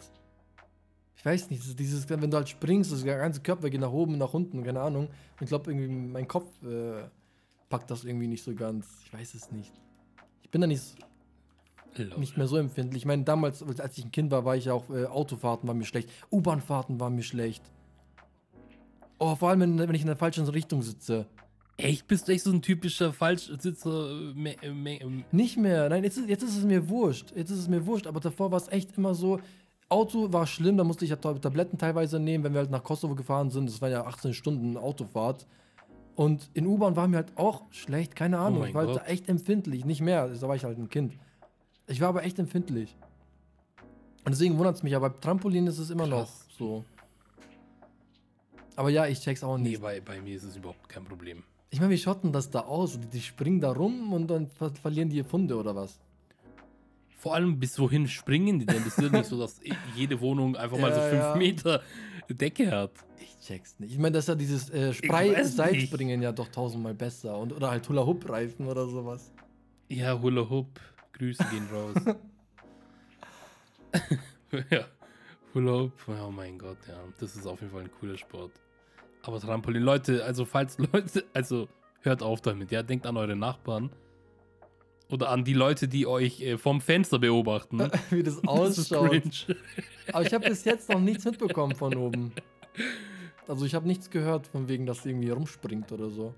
Ich 1.17 1.25
weiß 1.25 1.49
nicht, 1.51 1.79
dieses, 1.79 2.09
wenn 2.11 2.31
du 2.31 2.37
halt 2.37 2.49
springst, 2.49 2.93
das 2.93 3.05
ganze 3.05 3.41
Körper 3.41 3.71
geht 3.71 3.81
nach 3.81 3.93
oben, 3.93 4.19
nach 4.19 4.35
unten, 4.35 4.65
keine 4.65 4.81
Ahnung. 4.81 5.07
Und 5.07 5.43
ich 5.43 5.49
glaube, 5.49 5.71
irgendwie 5.71 5.89
mein 5.89 6.27
Kopf 6.27 6.51
äh, 6.65 7.05
packt 7.69 7.91
das 7.91 8.05
irgendwie 8.05 8.27
nicht 8.27 8.43
so 8.43 8.53
ganz. 8.55 8.87
Ich 9.05 9.13
weiß 9.13 9.35
es 9.35 9.53
nicht. 9.53 9.73
Ich 10.43 10.51
bin 10.51 10.61
da 10.61 10.67
nicht. 10.67 10.97
Lol. 11.97 12.19
nicht 12.19 12.37
mehr 12.37 12.47
so 12.47 12.57
empfindlich. 12.57 13.03
Ich 13.03 13.07
meine, 13.07 13.25
damals, 13.25 13.63
als 13.81 13.99
ich 13.99 14.05
ein 14.05 14.13
Kind 14.13 14.31
war, 14.31 14.45
war 14.45 14.57
ich 14.57 14.71
auch, 14.71 14.89
äh, 14.91 15.07
Autofahrten 15.07 15.67
waren 15.69 15.79
mir 15.79 15.85
schlecht, 15.85 16.11
U-Bahn-Fahrten 16.31 17.01
waren 17.01 17.15
mir 17.15 17.23
schlecht. 17.23 17.63
Oh, 19.19 19.35
vor 19.35 19.49
allem, 19.51 19.61
wenn, 19.61 19.79
wenn 19.79 19.95
ich 19.95 20.03
in 20.03 20.07
der 20.07 20.17
falschen 20.17 20.47
Richtung 20.49 20.83
sitze. 20.83 21.27
Echt? 21.77 22.07
Bist 22.09 22.29
du 22.29 22.33
echt 22.33 22.45
so 22.45 22.51
ein 22.53 22.63
typischer 22.63 23.13
Falschsitzer? 23.13 24.11
äh, 24.37 24.51
äh, 24.63 24.97
ähm, 24.99 25.25
Nicht 25.33 25.57
mehr. 25.57 25.89
Nein, 25.89 26.05
jetzt 26.05 26.19
ist, 26.19 26.29
jetzt 26.29 26.43
ist 26.43 26.57
es 26.59 26.65
mir 26.65 26.89
wurscht. 26.89 27.33
Jetzt 27.37 27.51
ist 27.51 27.59
es 27.59 27.69
mir 27.69 27.85
wurscht. 27.87 28.07
Aber 28.07 28.21
davor 28.21 28.51
war 28.51 28.59
es 28.59 28.69
echt 28.69 28.97
immer 28.97 29.15
so. 29.15 29.41
Auto 29.89 30.33
war 30.33 30.47
schlimm, 30.47 30.77
da 30.77 30.85
musste 30.85 31.05
ich 31.05 31.11
ja 31.11 31.17
Tab- 31.17 31.41
Tabletten 31.41 31.79
teilweise 31.79 32.21
nehmen, 32.21 32.45
wenn 32.45 32.53
wir 32.53 32.61
halt 32.61 32.71
nach 32.71 32.85
Kosovo 32.85 33.15
gefahren 33.15 33.51
sind. 33.51 33.69
Das 33.69 33.81
waren 33.81 33.91
ja 33.93 34.05
18 34.05 34.35
Stunden 34.35 34.77
Autofahrt. 34.77 35.47
Und 36.15 36.51
in 36.53 36.67
U-Bahn 36.67 36.95
war 36.97 37.09
mir 37.09 37.17
halt 37.19 37.33
auch 37.37 37.63
schlecht, 37.71 38.15
keine 38.17 38.39
Ahnung. 38.39 38.63
Oh 38.63 38.67
ich 38.67 38.75
war 38.75 38.87
Gott. 38.87 38.99
halt 39.01 39.09
echt 39.09 39.29
empfindlich, 39.29 39.85
nicht 39.85 40.01
mehr. 40.01 40.29
Da 40.29 40.49
war 40.49 40.57
ich 40.57 40.65
halt 40.65 40.79
ein 40.79 40.89
Kind. 40.91 41.15
Ich 41.89 42.01
war 42.01 42.09
aber 42.09 42.23
echt 42.25 42.39
empfindlich. 42.39 42.97
Und 44.25 44.33
deswegen 44.33 44.57
wundert 44.59 44.77
es 44.77 44.83
mich, 44.83 44.95
aber 44.95 45.11
beim 45.11 45.21
Trampolin 45.21 45.67
ist 45.67 45.79
es 45.79 45.91
immer 45.91 46.07
noch 46.07 46.19
Krass. 46.27 46.47
so. 46.59 46.85
Aber 48.77 48.91
ja, 48.91 49.07
ich 49.07 49.21
check's 49.21 49.43
auch 49.43 49.57
Nee, 49.59 49.71
nicht. 49.71 49.83
bei, 49.83 50.01
bei 50.01 50.21
mir 50.21 50.37
ist 50.37 50.45
es 50.45 50.57
überhaupt 50.57 50.89
kein 50.89 51.05
Problem. 51.05 51.43
Ich 51.71 51.81
meine, 51.81 51.93
wie 51.93 51.99
schotten 51.99 52.33
das 52.33 52.51
da 52.51 52.61
aus? 52.61 52.99
Die, 53.01 53.07
die 53.09 53.21
springen 53.21 53.61
da 53.61 53.73
rum 53.73 54.13
und 54.13 54.29
dann 54.29 54.47
ver 54.49 54.71
verlieren 54.71 55.09
die 55.09 55.17
ihr 55.17 55.25
Funde 55.25 55.57
oder 55.57 55.75
was? 55.75 55.99
Vor 57.17 57.35
allem, 57.35 57.59
bis 57.59 57.79
wohin 57.79 58.07
springen 58.07 58.61
die 58.61 58.67
denn? 58.67 58.85
Das 58.85 58.97
ist 58.99 59.03
ja 59.03 59.09
nicht 59.11 59.27
so, 59.29 59.39
dass 59.39 59.61
jede 59.97 60.21
Wohnung 60.21 60.57
einfach 60.57 60.79
mal 60.79 60.93
so 60.93 61.01
Ja, 61.01 61.09
fünf 61.09 61.23
ja. 61.23 61.35
Meter 61.37 61.83
Decke 62.31 62.71
hat. 62.71 62.93
Ich 63.21 63.37
check's 63.45 63.79
nicht. 63.81 63.93
Ich 63.93 63.99
meine, 63.99 64.13
das 64.13 64.25
ist 64.25 64.29
ja 64.29 64.35
dieses 64.37 64.71
äh, 64.71 64.89
weiß 64.91 64.97
Sprei-Seilspringen 64.99 66.23
ja 66.23 66.31
doch 66.33 66.49
tausendmal 66.49 66.95
besser. 66.95 67.37
Und, 67.37 67.53
oder 67.53 67.71
halt 67.71 67.89
Hula-Hoop-Reifen 67.89 68.67
oder 68.67 68.87
sowas. 68.87 69.33
Ja, 69.89 70.21
Hula 70.21 70.49
Hoop. 70.49 70.79
Grüße 71.19 71.45
gehen 71.51 71.69
raus. 71.73 71.95
ja, 74.71 74.85
Hoop. 75.55 75.93
Oh 76.09 76.31
mein 76.31 76.59
Gott, 76.59 76.79
ja. 76.87 76.99
Das 77.19 77.35
ist 77.35 77.47
auf 77.47 77.61
jeden 77.61 77.73
Fall 77.73 77.83
ein 77.83 77.91
cooler 78.01 78.17
Sport. 78.17 78.53
Aber 79.23 79.41
Trampolin, 79.41 79.83
Leute, 79.83 80.25
also 80.25 80.45
falls 80.45 80.79
Leute, 80.79 81.25
also 81.35 81.69
hört 82.03 82.23
auf 82.23 82.41
damit, 82.41 82.71
ja. 82.71 82.83
Denkt 82.83 83.07
an 83.07 83.17
eure 83.17 83.37
Nachbarn. 83.37 83.91
Oder 85.11 85.31
an 85.31 85.43
die 85.45 85.55
Leute, 85.55 85.89
die 85.89 86.07
euch 86.07 86.43
äh, 86.43 86.59
vom 86.59 86.81
Fenster 86.83 87.19
beobachten. 87.19 87.79
Wie 88.11 88.23
das 88.23 88.37
Das 88.37 88.45
ausschaut. 88.45 89.09
cringe. 89.11 89.57
Aber 90.13 90.23
ich 90.27 90.35
habe 90.35 90.49
bis 90.49 90.65
jetzt 90.65 90.91
noch 90.91 91.01
nichts 91.01 91.25
mitbekommen 91.25 91.75
von 91.75 91.95
oben. 91.97 92.33
Also 93.47 93.65
ich 93.65 93.75
habe 93.75 93.87
nichts 93.87 94.11
gehört 94.11 94.47
von 94.47 94.69
wegen, 94.69 94.85
dass 94.85 95.03
sie 95.03 95.11
irgendwie 95.11 95.31
rumspringt 95.31 95.91
oder 95.93 96.11
so. 96.11 96.35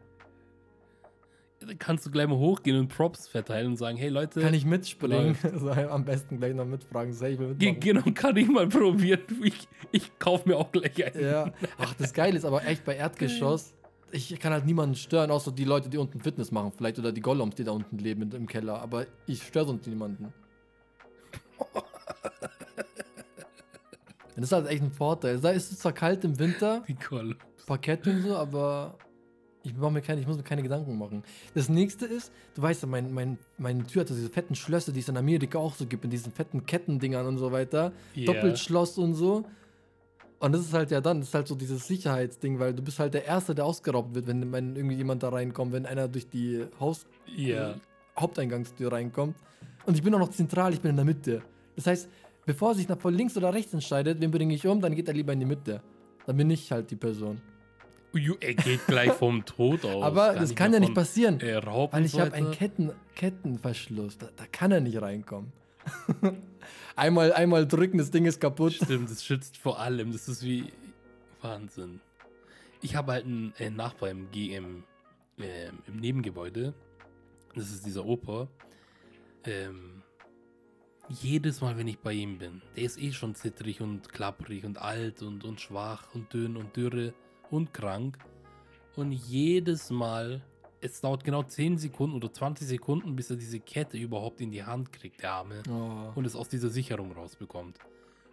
Kannst 1.78 2.06
du 2.06 2.10
gleich 2.10 2.26
mal 2.26 2.38
hochgehen 2.38 2.78
und 2.78 2.88
Props 2.88 3.28
verteilen 3.28 3.66
und 3.68 3.76
sagen, 3.76 3.98
hey 3.98 4.08
Leute, 4.08 4.40
Kann 4.40 4.54
ich 4.54 4.64
mitspringen? 4.64 5.36
Also 5.42 5.70
am 5.90 6.04
besten 6.04 6.38
gleich 6.38 6.54
noch 6.54 6.64
mitfragen. 6.64 7.12
Say, 7.12 7.34
ich 7.34 7.38
will 7.38 7.48
mitmachen. 7.48 7.80
Genau, 7.80 8.02
kann 8.14 8.36
ich 8.36 8.48
mal 8.48 8.66
probieren. 8.66 9.20
Ich, 9.42 9.68
ich 9.92 10.18
kaufe 10.18 10.48
mir 10.48 10.56
auch 10.56 10.72
gleich 10.72 11.04
einen. 11.04 11.22
Ja. 11.22 11.52
Ach, 11.78 11.92
das 11.94 12.14
Geile 12.14 12.38
ist 12.38 12.44
aber 12.46 12.64
echt 12.66 12.84
bei 12.84 12.96
Erdgeschoss. 12.96 13.74
Ich 14.10 14.38
kann 14.40 14.52
halt 14.52 14.64
niemanden 14.64 14.96
stören, 14.96 15.30
außer 15.30 15.52
die 15.52 15.64
Leute, 15.64 15.88
die 15.88 15.98
unten 15.98 16.18
Fitness 16.18 16.50
machen, 16.50 16.72
vielleicht 16.76 16.98
oder 16.98 17.12
die 17.12 17.20
Gollums, 17.20 17.54
die 17.54 17.64
da 17.64 17.72
unten 17.72 17.98
leben 17.98 18.30
im 18.32 18.46
Keller. 18.46 18.80
Aber 18.80 19.06
ich 19.26 19.42
störe 19.42 19.66
sonst 19.66 19.86
niemanden. 19.86 20.32
Das 24.36 24.44
ist 24.44 24.52
halt 24.52 24.68
echt 24.68 24.82
ein 24.82 24.90
Vorteil. 24.90 25.38
Da 25.38 25.50
ist 25.50 25.70
es 25.70 25.80
zwar 25.80 25.92
kalt 25.92 26.24
im 26.24 26.38
Winter, 26.38 26.82
Die 26.88 26.94
Kolle. 26.94 27.36
Parkett 27.66 28.06
und 28.06 28.22
so, 28.22 28.36
aber 28.36 28.96
ich, 29.62 29.74
mach 29.76 29.90
mir 29.90 30.00
keine, 30.00 30.20
ich 30.20 30.26
muss 30.26 30.36
mir 30.36 30.42
keine 30.42 30.62
Gedanken 30.62 30.96
machen. 30.96 31.22
Das 31.54 31.68
nächste 31.68 32.06
ist, 32.06 32.32
du 32.54 32.62
weißt 32.62 32.82
ja, 32.82 32.88
mein, 32.88 33.12
mein, 33.12 33.38
meine 33.58 33.86
Tür 33.86 34.02
hat 34.02 34.08
diese 34.08 34.28
fetten 34.30 34.54
Schlösser, 34.54 34.92
die 34.92 35.00
es 35.00 35.08
in 35.08 35.16
Amerika 35.16 35.58
auch 35.58 35.74
so 35.74 35.86
gibt, 35.86 36.04
mit 36.04 36.12
diesen 36.12 36.32
fetten 36.32 36.64
Kettendingern 36.64 37.26
und 37.26 37.38
so 37.38 37.52
weiter. 37.52 37.92
Ja. 38.14 38.32
Doppelschloss 38.32 38.98
und 38.98 39.14
so. 39.14 39.44
Und 40.38 40.52
das 40.52 40.62
ist 40.62 40.72
halt 40.72 40.90
ja 40.90 41.02
dann, 41.02 41.20
das 41.20 41.28
ist 41.28 41.34
halt 41.34 41.46
so 41.46 41.54
dieses 41.54 41.86
Sicherheitsding, 41.86 42.58
weil 42.58 42.72
du 42.72 42.82
bist 42.82 42.98
halt 42.98 43.12
der 43.12 43.26
Erste, 43.26 43.54
der 43.54 43.66
ausgeraubt 43.66 44.14
wird, 44.14 44.26
wenn, 44.26 44.50
wenn 44.52 44.74
irgendwie 44.74 44.96
jemand 44.96 45.22
da 45.22 45.28
reinkommt, 45.28 45.72
wenn 45.72 45.84
einer 45.84 46.08
durch 46.08 46.28
die 46.28 46.64
Haus 46.80 47.04
Ja. 47.26 47.74
Haupteingangstür 48.18 48.90
reinkommt. 48.90 49.36
Und 49.84 49.94
ich 49.96 50.02
bin 50.02 50.14
auch 50.14 50.18
noch 50.18 50.30
zentral, 50.30 50.72
ich 50.72 50.80
bin 50.80 50.90
in 50.90 50.96
der 50.96 51.04
Mitte. 51.04 51.42
Das 51.76 51.86
heißt, 51.86 52.08
bevor 52.46 52.70
er 52.70 52.74
sich 52.74 52.88
nach 52.88 52.98
voll 52.98 53.14
links 53.14 53.36
oder 53.36 53.52
rechts 53.52 53.74
entscheidet, 53.74 54.20
wen 54.20 54.30
bringe 54.30 54.54
ich 54.54 54.66
um, 54.66 54.80
dann 54.80 54.94
geht 54.94 55.08
er 55.08 55.14
lieber 55.14 55.34
in 55.34 55.40
die 55.40 55.46
Mitte. 55.46 55.82
Dann 56.26 56.36
bin 56.36 56.50
ich 56.50 56.72
halt 56.72 56.90
die 56.90 56.96
Person. 56.96 57.40
Er 58.12 58.54
geht 58.54 58.86
gleich 58.86 59.12
vom 59.12 59.44
Tod 59.44 59.84
aus. 59.84 60.02
Aber 60.02 60.34
das 60.34 60.54
kann 60.54 60.72
ja 60.72 60.80
nicht 60.80 60.94
passieren, 60.94 61.40
Äh, 61.40 61.64
weil 61.64 62.04
ich 62.04 62.12
so 62.12 62.20
habe 62.20 62.32
einen. 62.32 62.50
Ketten, 62.50 62.92
Kettenverschluss. 63.14 64.18
Da, 64.18 64.28
da 64.34 64.46
kann 64.46 64.72
er 64.72 64.80
nicht 64.80 65.00
reinkommen. 65.00 65.52
einmal, 66.96 67.32
einmal 67.32 67.66
drücken, 67.66 67.98
das 67.98 68.10
Ding 68.10 68.26
ist 68.26 68.40
kaputt. 68.40 68.74
Stimmt, 68.74 69.10
das 69.10 69.24
schützt 69.24 69.56
vor 69.56 69.78
allem. 69.78 70.12
Das 70.12 70.28
ist 70.28 70.42
wie 70.42 70.72
Wahnsinn. 71.40 72.00
Ich 72.82 72.96
habe 72.96 73.12
halt 73.12 73.24
einen 73.26 73.52
äh, 73.58 73.70
Nachbar 73.70 74.10
im, 74.10 74.30
G 74.30 74.54
im, 74.54 74.84
ähm, 75.38 75.78
im 75.86 75.96
Nebengebäude. 76.00 76.74
Das 77.54 77.70
ist 77.70 77.86
dieser 77.86 78.04
Opa. 78.04 78.48
Ähm, 79.44 80.02
jedes 81.08 81.60
Mal, 81.60 81.76
wenn 81.76 81.88
ich 81.88 81.98
bei 81.98 82.12
ihm 82.12 82.38
bin, 82.38 82.62
der 82.76 82.84
ist 82.84 83.00
eh 83.00 83.12
schon 83.12 83.34
zittrig 83.34 83.80
und 83.80 84.12
klapprig 84.12 84.64
und 84.64 84.78
alt 84.80 85.22
und, 85.22 85.44
und 85.44 85.60
schwach 85.60 86.14
und 86.14 86.32
dünn 86.32 86.56
und 86.56 86.76
dürre 86.76 87.12
und 87.50 87.72
krank. 87.74 88.18
Und 88.96 89.12
jedes 89.12 89.90
Mal, 89.90 90.42
es 90.80 91.00
dauert 91.00 91.24
genau 91.24 91.42
10 91.42 91.78
Sekunden 91.78 92.16
oder 92.16 92.32
20 92.32 92.66
Sekunden, 92.66 93.14
bis 93.16 93.30
er 93.30 93.36
diese 93.36 93.60
Kette 93.60 93.96
überhaupt 93.98 94.40
in 94.40 94.50
die 94.50 94.64
Hand 94.64 94.92
kriegt, 94.92 95.22
der 95.22 95.32
Arme 95.32 95.62
Oh. 95.70 96.12
und 96.14 96.24
es 96.26 96.34
aus 96.36 96.48
dieser 96.48 96.70
Sicherung 96.70 97.12
rausbekommt. 97.12 97.78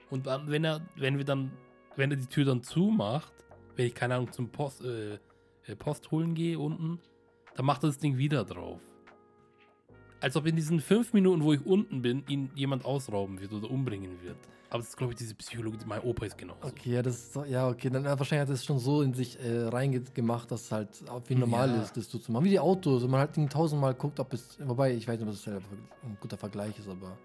Und 0.10 0.26
dann, 0.26 0.50
wenn 0.50 0.64
er, 0.64 0.82
wenn 0.96 1.18
wir 1.18 1.26
dann, 1.26 1.52
wenn 1.96 2.12
er 2.12 2.18
die 2.18 2.28
Tür 2.28 2.46
dann 2.46 2.64
zumacht, 2.64 3.34
wenn 3.76 3.86
ich 3.88 3.96
keine 3.96 4.16
Ahnung 4.16 4.32
zum 4.32 4.50
Post, 4.50 4.84
äh, 4.84 5.16
äh, 5.66 5.76
Post 5.78 6.12
holen 6.12 6.34
gehe 6.34 6.58
unten, 6.58 7.00
dann 7.56 7.66
macht 7.66 7.84
er 7.84 7.88
das 7.88 7.98
Ding 7.98 8.18
wieder 8.18 8.44
drauf. 8.46 8.80
Als 10.20 10.36
ob 10.36 10.46
in 10.48 10.56
diesen 10.56 10.80
fünf 10.80 11.14
Minuten, 11.14 11.44
wo 11.44 11.54
ich 11.54 11.66
unten 11.66 12.02
bin, 12.02 12.24
ihn 12.28 12.50
jemand 12.56 12.86
ausrauben 12.86 13.40
wird 13.40 13.54
oder 13.54 13.70
umbringen 13.70 14.22
wird. 14.24 14.38
Aber 14.70 14.80
das 14.80 14.90
ist, 14.90 14.98
glaube 14.98 15.14
ich, 15.14 15.18
diese 15.18 15.34
Psychologie. 15.36 15.78
Mein 15.86 16.02
Opa 16.02 16.26
ist 16.26 16.38
genauso. 16.38 16.60
Okay, 16.68 16.96
ja, 16.96 17.02
das 17.02 17.16
ist 17.16 17.34
so, 17.34 17.46
ja, 17.46 17.70
okay, 17.70 17.90
dann 17.90 18.04
wahrscheinlich 18.04 18.50
hat 18.50 18.54
es 18.54 18.66
schon 18.66 18.80
so 18.80 19.02
in 19.02 19.14
sich 19.14 19.40
äh, 19.40 19.64
reingemacht, 19.68 20.52
dass 20.52 20.64
es 20.64 20.72
halt 20.72 20.90
wie 21.28 21.36
normal 21.36 21.70
Ja. 21.70 21.82
ist, 21.82 21.96
das 21.96 22.10
so 22.10 22.18
zu 22.18 22.32
machen. 22.32 22.44
Wie 22.46 22.50
die 22.50 22.60
Autos, 22.60 23.04
und 23.04 23.12
man 23.12 23.22
halt 23.22 23.38
ihn 23.38 23.48
tausendmal 23.48 23.94
guckt, 23.94 24.20
ob 24.20 24.34
es, 24.34 24.58
wobei, 24.62 24.94
ich 24.94 25.08
weiß 25.08 25.20
nicht, 25.20 25.30
ob 25.30 25.34
das 25.34 25.48
ein 25.48 26.18
guter 26.20 26.38
Vergleich 26.38 26.78
ist, 26.80 26.90
aber 26.90 27.18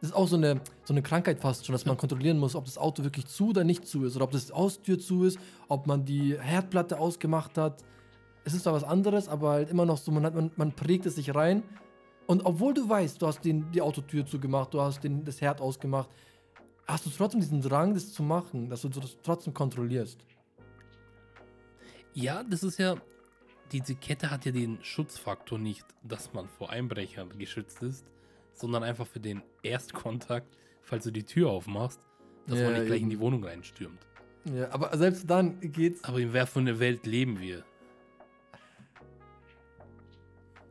das 0.00 0.10
ist 0.10 0.16
auch 0.16 0.28
so 0.28 0.36
eine, 0.36 0.60
so 0.84 0.94
eine 0.94 1.02
Krankheit 1.02 1.40
fast 1.40 1.66
schon, 1.66 1.72
dass 1.74 1.84
man 1.84 1.96
kontrollieren 1.98 2.38
muss, 2.38 2.54
ob 2.54 2.64
das 2.64 2.78
Auto 2.78 3.02
wirklich 3.02 3.26
zu 3.26 3.48
oder 3.50 3.64
nicht 3.64 3.86
zu 3.86 4.04
ist, 4.04 4.14
oder 4.16 4.24
ob 4.24 4.30
das 4.30 4.50
Austür 4.50 4.98
zu 4.98 5.24
ist, 5.24 5.38
ob 5.68 5.86
man 5.86 6.04
die 6.04 6.38
Herdplatte 6.40 6.98
ausgemacht 6.98 7.58
hat. 7.58 7.82
Es 8.44 8.54
ist 8.54 8.62
zwar 8.62 8.72
was 8.72 8.84
anderes, 8.84 9.28
aber 9.28 9.50
halt 9.50 9.70
immer 9.70 9.84
noch 9.84 9.98
so, 9.98 10.12
man, 10.12 10.24
hat, 10.24 10.34
man, 10.34 10.50
man 10.56 10.72
prägt 10.72 11.04
es 11.04 11.16
sich 11.16 11.34
rein. 11.34 11.62
Und 12.26 12.44
obwohl 12.44 12.74
du 12.74 12.88
weißt, 12.88 13.22
du 13.22 13.26
hast 13.26 13.44
den, 13.44 13.70
die 13.70 13.80
Autotür 13.80 14.26
zugemacht, 14.26 14.74
du 14.74 14.80
hast 14.80 15.02
den, 15.04 15.24
das 15.24 15.40
Herd 15.40 15.60
ausgemacht, 15.60 16.10
hast 16.86 17.06
du 17.06 17.10
trotzdem 17.10 17.40
diesen 17.40 17.60
Drang, 17.60 17.94
das 17.94 18.12
zu 18.12 18.22
machen, 18.22 18.68
dass 18.68 18.82
du 18.82 18.88
das 18.88 19.16
trotzdem 19.22 19.54
kontrollierst. 19.54 20.24
Ja, 22.14 22.42
das 22.42 22.62
ist 22.62 22.78
ja. 22.78 22.96
Diese 23.72 23.96
Kette 23.96 24.30
hat 24.30 24.44
ja 24.44 24.52
den 24.52 24.78
Schutzfaktor 24.82 25.58
nicht, 25.58 25.84
dass 26.04 26.32
man 26.32 26.48
vor 26.48 26.70
Einbrechern 26.70 27.36
geschützt 27.36 27.82
ist, 27.82 28.06
sondern 28.52 28.84
einfach 28.84 29.06
für 29.06 29.18
den 29.18 29.42
Erstkontakt, 29.62 30.56
falls 30.82 31.04
du 31.04 31.10
die 31.10 31.24
Tür 31.24 31.50
aufmachst, 31.50 32.00
dass 32.46 32.60
Ja, 32.60 32.66
man 32.66 32.74
nicht 32.74 32.86
gleich 32.86 33.02
in 33.02 33.10
die 33.10 33.18
Wohnung 33.18 33.44
reinstürmt. 33.44 34.06
Ja, 34.54 34.70
aber 34.70 34.96
selbst 34.96 35.28
dann 35.28 35.60
geht's. 35.60 36.04
Aber 36.04 36.20
in 36.20 36.32
wer 36.32 36.46
für 36.46 36.60
eine 36.60 36.78
Welt 36.78 37.06
leben 37.06 37.40
wir? 37.40 37.64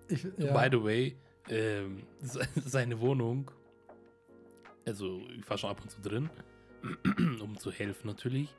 Ich, 0.07 0.23
ja. 0.37 0.53
By 0.53 0.69
the 0.71 0.81
way, 0.81 1.15
ähm, 1.49 2.03
se- 2.21 2.47
seine 2.65 2.99
Wohnung, 2.99 3.51
also 4.85 5.21
ich 5.37 5.49
war 5.49 5.57
schon 5.57 5.69
ab 5.69 5.81
und 5.81 5.89
zu 5.89 6.01
drin, 6.01 6.29
um 7.41 7.57
zu 7.57 7.71
helfen 7.71 8.07
natürlich. 8.07 8.53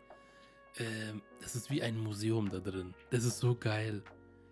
Ähm, 0.78 1.22
das 1.40 1.54
ist 1.56 1.70
wie 1.70 1.82
ein 1.82 1.98
Museum 1.98 2.50
da 2.50 2.58
drin. 2.58 2.94
Das 3.10 3.24
ist 3.24 3.38
so 3.38 3.54
geil. 3.54 4.02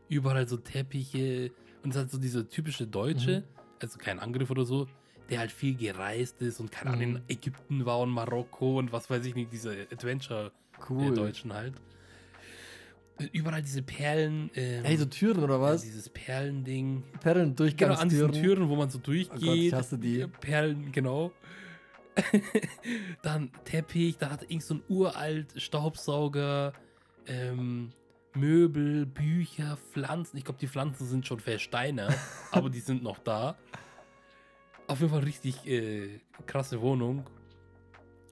Überall 0.08 0.48
so 0.48 0.56
Teppiche 0.56 1.50
und 1.82 1.90
es 1.90 1.96
hat 1.96 2.10
so 2.10 2.18
dieser 2.18 2.48
typische 2.48 2.86
Deutsche, 2.86 3.40
Mhm. 3.40 3.44
also 3.80 3.98
kein 3.98 4.20
Angriff 4.20 4.50
oder 4.50 4.64
so, 4.64 4.86
der 5.28 5.40
halt 5.40 5.52
viel 5.52 5.74
gereist 5.74 6.40
ist 6.42 6.60
und 6.60 6.70
keine 6.70 6.90
Ahnung 6.92 7.10
Mhm. 7.10 7.16
in 7.16 7.22
Ägypten 7.28 7.84
war 7.86 8.00
und 8.00 8.10
Marokko 8.10 8.78
und 8.78 8.92
was 8.92 9.10
weiß 9.10 9.24
ich 9.26 9.34
nicht, 9.34 9.52
diese 9.52 9.86
Adventure-Deutschen 9.90 11.50
cool. 11.50 11.56
halt. 11.56 11.74
Überall 13.32 13.62
diese 13.62 13.82
Perlen. 13.82 14.50
Ähm, 14.54 14.84
Ey, 14.84 14.96
so 14.96 15.04
Türen 15.06 15.42
oder 15.44 15.54
ja, 15.54 15.60
was? 15.60 15.82
dieses 15.82 16.08
Perlending. 16.08 17.04
Perlen, 17.20 17.54
Genau, 17.54 17.94
an 17.94 18.08
diesen. 18.08 18.32
Türen, 18.32 18.68
wo 18.68 18.74
man 18.76 18.90
so 18.90 18.98
Oh 18.98 19.02
Gott, 19.02 19.14
ich 19.14 19.30
durchgeht. 19.38 19.72
hasse 19.72 19.98
die. 19.98 20.26
Perlen, 20.40 20.90
genau. 20.90 21.32
dann 23.22 23.50
Teppich, 23.64 24.18
da 24.18 24.30
hat 24.30 24.42
irgend 24.42 24.62
so 24.62 24.74
ein 24.74 24.82
uralt 24.88 25.60
Staubsauger, 25.60 26.72
ähm, 27.26 27.90
Möbel, 28.34 29.06
Bücher, 29.06 29.76
Pflanzen. 29.92 30.36
Ich 30.36 30.44
glaube, 30.44 30.58
die 30.60 30.68
Pflanzen 30.68 31.06
sind 31.06 31.26
schon 31.26 31.40
versteinert, 31.40 32.16
aber 32.52 32.70
die 32.70 32.80
sind 32.80 33.02
noch 33.02 33.18
da. 33.18 33.56
Auf 34.86 35.00
jeden 35.00 35.12
Fall 35.12 35.22
richtig 35.24 35.66
äh, 35.66 36.20
krasse 36.46 36.80
Wohnung. 36.80 37.24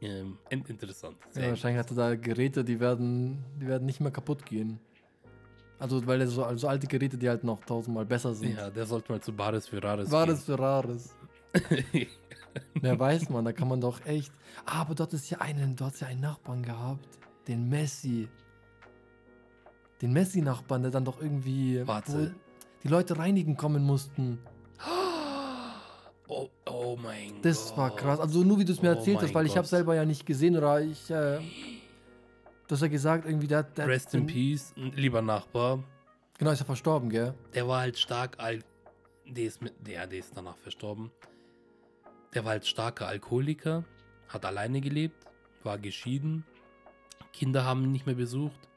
Ähm, 0.02 0.36
interessant. 0.50 1.16
Ja, 1.34 1.48
wahrscheinlich 1.48 1.78
hat 1.78 1.90
er 1.90 1.96
da 1.96 2.14
Geräte, 2.16 2.64
die 2.64 2.80
werden, 2.80 3.44
die 3.60 3.68
werden 3.68 3.86
nicht 3.86 4.00
mehr 4.00 4.10
kaputt 4.10 4.44
gehen. 4.44 4.80
Also, 5.78 6.04
weil 6.06 6.20
er 6.20 6.26
so 6.26 6.44
also 6.44 6.68
alte 6.68 6.86
Geräte, 6.86 7.16
die 7.16 7.28
halt 7.28 7.44
noch 7.44 7.64
tausendmal 7.64 8.04
besser 8.04 8.34
sind. 8.34 8.56
Ja, 8.56 8.70
der 8.70 8.86
sollte 8.86 9.12
mal 9.12 9.20
zu 9.20 9.32
Bares 9.32 9.68
für 9.68 9.82
Rares 9.82 10.10
Bares 10.10 10.44
für 10.44 10.58
Rares. 10.58 11.14
ja, 12.82 12.98
weiß 12.98 13.28
man, 13.30 13.44
da 13.44 13.52
kann 13.52 13.68
man 13.68 13.80
doch 13.80 14.04
echt. 14.04 14.32
Ah, 14.66 14.82
aber 14.82 14.94
dort 14.94 15.12
ist 15.12 15.30
ja 15.30 15.38
einen, 15.38 15.76
dort 15.76 15.98
ja 16.00 16.08
einen 16.08 16.20
Nachbarn 16.20 16.62
gehabt, 16.62 17.18
den 17.48 17.68
Messi. 17.68 18.28
Den 20.00 20.12
Messi-Nachbarn, 20.12 20.82
der 20.82 20.90
dann 20.90 21.04
doch 21.04 21.20
irgendwie 21.20 21.86
Warte. 21.86 22.34
die 22.82 22.88
Leute 22.88 23.18
reinigen 23.18 23.56
kommen 23.56 23.84
mussten. 23.84 24.38
Oh, 26.34 26.48
oh 26.66 26.96
mein 26.96 27.34
Gott. 27.34 27.44
Das 27.44 27.76
war 27.76 27.94
krass. 27.94 28.18
Also 28.18 28.42
nur 28.42 28.58
wie 28.58 28.64
du 28.64 28.72
es 28.72 28.80
mir 28.80 28.92
Oh 28.92 28.94
erzählt 28.94 29.20
hast, 29.20 29.34
weil 29.34 29.44
ich 29.44 29.52
habe 29.52 29.64
Gott. 29.64 29.70
selber 29.70 29.94
ja 29.94 30.06
nicht 30.06 30.24
gesehen 30.24 30.56
oder 30.56 30.80
ich. 30.80 31.10
Äh, 31.10 31.40
du 31.40 32.70
hast 32.70 32.80
ja 32.80 32.88
gesagt, 32.88 33.26
irgendwie 33.26 33.46
der. 33.46 33.64
der 33.64 33.86
Rest 33.86 34.14
in 34.14 34.26
Peace, 34.26 34.72
lieber 34.76 35.20
Nachbar. 35.20 35.84
Genau, 36.38 36.50
ist 36.50 36.60
ja 36.60 36.64
verstorben, 36.64 37.10
gell? 37.10 37.34
Der 37.52 37.68
war 37.68 37.80
halt 37.80 37.98
stark, 37.98 38.38
Al 38.38 38.60
der 39.26 39.44
ist 39.44 39.60
mit, 39.60 39.74
der, 39.86 40.06
der 40.06 40.18
ist 40.20 40.34
danach 40.34 40.56
verstorben. 40.56 41.10
Der 42.34 42.44
war 42.44 42.52
halt 42.52 42.66
starker 42.66 43.06
Alkoholiker, 43.08 43.84
hat 44.28 44.46
alleine 44.46 44.80
gelebt, 44.80 45.26
war 45.62 45.78
geschieden. 45.78 46.44
Kinder 47.34 47.64
haben 47.64 47.84
ihn 47.84 47.92
nicht 47.92 48.06
mehr 48.06 48.14
besucht. 48.14 48.68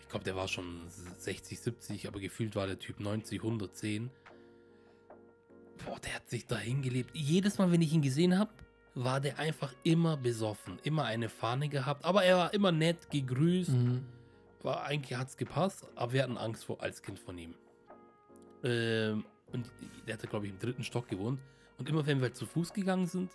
Ich 0.00 0.08
glaube, 0.08 0.24
der 0.24 0.36
war 0.36 0.48
schon 0.48 0.80
60, 1.18 1.60
70, 1.60 2.08
aber 2.08 2.18
gefühlt 2.18 2.56
war 2.56 2.66
der 2.66 2.78
Typ 2.78 2.98
90, 2.98 3.42
110. 3.42 4.10
Boah, 5.86 5.98
der 6.00 6.14
hat 6.14 6.28
sich 6.28 6.46
dahin 6.46 6.82
gelebt. 6.82 7.10
Jedes 7.14 7.58
Mal, 7.58 7.72
wenn 7.72 7.80
ich 7.80 7.92
ihn 7.92 8.02
gesehen 8.02 8.38
habe, 8.38 8.50
war 8.94 9.20
der 9.20 9.38
einfach 9.38 9.74
immer 9.84 10.16
besoffen. 10.16 10.78
Immer 10.82 11.04
eine 11.04 11.28
Fahne 11.28 11.68
gehabt. 11.68 12.04
Aber 12.04 12.24
er 12.24 12.36
war 12.36 12.54
immer 12.54 12.72
nett, 12.72 13.10
gegrüßt. 13.10 13.70
Mhm. 13.70 14.04
War, 14.62 14.84
eigentlich 14.84 15.16
hat 15.16 15.28
es 15.28 15.36
gepasst, 15.36 15.86
aber 15.94 16.12
wir 16.12 16.22
hatten 16.22 16.36
Angst 16.36 16.64
vor, 16.64 16.82
als 16.82 17.02
Kind 17.02 17.18
von 17.18 17.38
ihm. 17.38 17.54
Ähm, 18.64 19.24
und 19.52 19.70
der 20.06 20.14
hatte, 20.14 20.26
glaube 20.26 20.46
ich, 20.46 20.52
im 20.52 20.58
dritten 20.58 20.82
Stock 20.82 21.08
gewohnt. 21.08 21.40
Und 21.78 21.88
immer 21.88 22.04
wenn 22.06 22.18
wir 22.18 22.24
halt 22.24 22.36
zu 22.36 22.46
Fuß 22.46 22.72
gegangen 22.72 23.06
sind, 23.06 23.30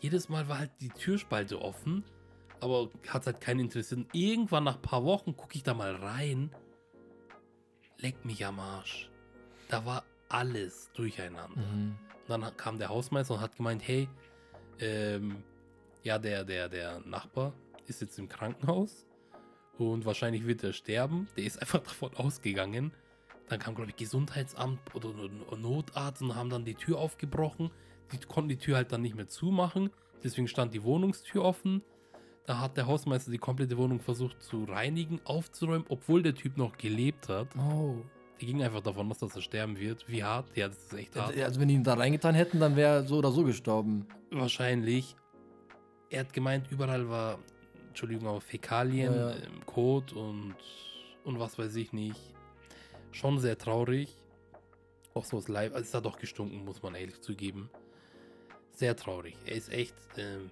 jedes 0.00 0.28
Mal 0.28 0.48
war 0.48 0.58
halt 0.58 0.72
die 0.80 0.88
Türspalte 0.88 1.60
offen, 1.60 2.02
aber 2.60 2.88
hat 3.08 3.26
halt 3.26 3.40
keinen 3.40 3.60
interessiert. 3.60 4.00
Und 4.00 4.14
irgendwann 4.14 4.64
nach 4.64 4.76
ein 4.76 4.82
paar 4.82 5.04
Wochen 5.04 5.36
gucke 5.36 5.56
ich 5.56 5.62
da 5.62 5.74
mal 5.74 5.94
rein. 5.94 6.50
Leck 7.98 8.24
mich 8.24 8.44
am 8.46 8.58
Arsch. 8.60 9.10
Da 9.68 9.84
war 9.84 10.04
alles 10.30 10.90
durcheinander. 10.94 11.60
Mhm. 11.60 11.96
Und 12.26 12.42
dann 12.42 12.56
kam 12.56 12.78
der 12.78 12.88
Hausmeister 12.88 13.34
und 13.34 13.40
hat 13.40 13.56
gemeint, 13.56 13.86
hey, 13.86 14.08
ähm, 14.78 15.42
ja, 16.02 16.18
der, 16.18 16.44
der, 16.44 16.68
der 16.68 17.00
Nachbar 17.00 17.52
ist 17.86 18.00
jetzt 18.00 18.18
im 18.18 18.28
Krankenhaus 18.28 19.04
und 19.78 20.04
wahrscheinlich 20.04 20.46
wird 20.46 20.62
er 20.62 20.72
sterben. 20.72 21.28
Der 21.36 21.44
ist 21.44 21.56
einfach 21.60 21.80
davon 21.80 22.14
ausgegangen. 22.16 22.92
Dann 23.48 23.58
kam, 23.58 23.74
glaube 23.74 23.90
ich, 23.90 23.96
Gesundheitsamt 23.96 24.94
oder 24.94 25.12
Notarzt 25.56 26.22
und 26.22 26.36
haben 26.36 26.50
dann 26.50 26.64
die 26.64 26.76
Tür 26.76 26.98
aufgebrochen. 26.98 27.70
Die 28.12 28.18
konnten 28.18 28.48
die 28.48 28.58
Tür 28.58 28.76
halt 28.76 28.92
dann 28.92 29.02
nicht 29.02 29.16
mehr 29.16 29.28
zumachen. 29.28 29.90
Deswegen 30.22 30.46
stand 30.46 30.72
die 30.72 30.82
Wohnungstür 30.84 31.42
offen. 31.42 31.82
Da 32.46 32.60
hat 32.60 32.76
der 32.76 32.86
Hausmeister 32.86 33.30
die 33.30 33.38
komplette 33.38 33.76
Wohnung 33.76 34.00
versucht 34.00 34.42
zu 34.42 34.64
reinigen, 34.64 35.20
aufzuräumen, 35.24 35.86
obwohl 35.88 36.22
der 36.22 36.34
Typ 36.34 36.56
noch 36.56 36.76
gelebt 36.78 37.28
hat. 37.28 37.48
Oh. 37.56 38.04
Die 38.40 38.46
ging 38.46 38.62
einfach 38.62 38.80
davon 38.80 39.10
aus, 39.10 39.18
dass 39.18 39.36
er 39.36 39.42
sterben 39.42 39.78
wird. 39.78 40.08
Wie 40.08 40.24
hart? 40.24 40.46
Ja, 40.56 40.68
das 40.68 40.78
ist 40.78 40.92
echt 40.94 41.16
hart. 41.16 41.36
Also, 41.36 41.60
wenn 41.60 41.68
die 41.68 41.74
ihn 41.74 41.84
da 41.84 41.94
reingetan 41.94 42.34
hätten, 42.34 42.58
dann 42.60 42.74
wäre 42.76 42.96
er 42.96 43.02
so 43.04 43.18
oder 43.18 43.30
so 43.32 43.44
gestorben. 43.44 44.06
Wahrscheinlich. 44.30 45.14
Er 46.08 46.20
hat 46.20 46.32
gemeint, 46.32 46.66
überall 46.70 47.08
war, 47.08 47.38
Entschuldigung, 47.88 48.26
aber 48.26 48.40
Fäkalien, 48.40 49.14
Ja, 49.14 49.30
ja. 49.30 49.36
ähm, 49.36 49.64
Kot 49.66 50.12
und, 50.12 50.54
und 51.24 51.38
was 51.38 51.58
weiß 51.58 51.76
ich 51.76 51.92
nicht. 51.92 52.18
Schon 53.12 53.38
sehr 53.38 53.58
traurig. 53.58 54.16
Auch 55.14 55.24
so 55.24 55.36
das 55.38 55.48
Live. 55.48 55.72
Also 55.74 55.84
es 55.84 55.94
hat 55.94 56.04
doch 56.04 56.18
gestunken, 56.18 56.64
muss 56.64 56.82
man 56.82 56.94
ehrlich 56.94 57.20
zugeben. 57.20 57.68
Sehr 58.72 58.96
traurig. 58.96 59.36
Er 59.44 59.56
ist 59.56 59.70
echt, 59.70 59.94
ähm, 60.16 60.50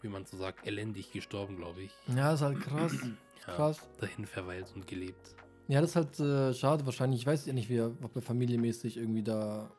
wie 0.00 0.08
man 0.08 0.24
so 0.24 0.36
sagt, 0.36 0.66
elendig 0.66 1.12
gestorben, 1.12 1.56
glaube 1.56 1.82
ich. 1.82 1.92
Ja, 2.06 2.32
ist 2.32 2.40
halt 2.40 2.60
krass. 2.60 2.92
Ja, 3.46 3.54
krass. 3.54 3.88
Dahin 3.98 4.26
verweilt 4.26 4.66
und 4.74 4.86
gelebt. 4.86 5.34
Ja, 5.68 5.80
das 5.80 5.90
ist 5.90 5.96
halt 5.96 6.20
äh, 6.20 6.54
schade 6.54 6.84
wahrscheinlich. 6.86 7.20
Ich 7.20 7.26
weiß 7.26 7.46
ja 7.46 7.52
nicht, 7.52 7.68
wie 7.68 7.76
er, 7.76 7.92
ob 8.02 8.16
er 8.16 8.22
familienmäßig 8.22 8.96
irgendwie 8.96 9.22
da. 9.22 9.70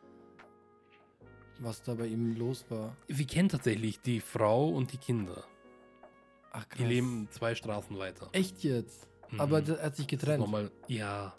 Was 1.62 1.82
da 1.82 1.94
bei 1.94 2.08
ihm 2.08 2.38
los 2.38 2.66
war. 2.70 2.96
Wir 3.08 3.28
kennen 3.28 3.50
tatsächlich 3.50 4.00
die 4.00 4.22
Frau 4.22 4.70
und 4.70 4.94
die 4.94 4.98
Kinder. 4.98 5.44
Ach 6.52 6.68
krass. 6.70 6.78
Die 6.78 6.86
leben 6.86 7.28
zwei 7.32 7.54
Straßen 7.54 7.98
weiter. 7.98 8.30
Echt 8.32 8.64
jetzt? 8.64 9.10
Mhm. 9.30 9.42
Aber 9.42 9.68
er 9.68 9.84
hat 9.84 9.96
sich 9.98 10.08
getrennt. 10.08 10.40
Nochmal, 10.40 10.72
ja, 10.88 11.34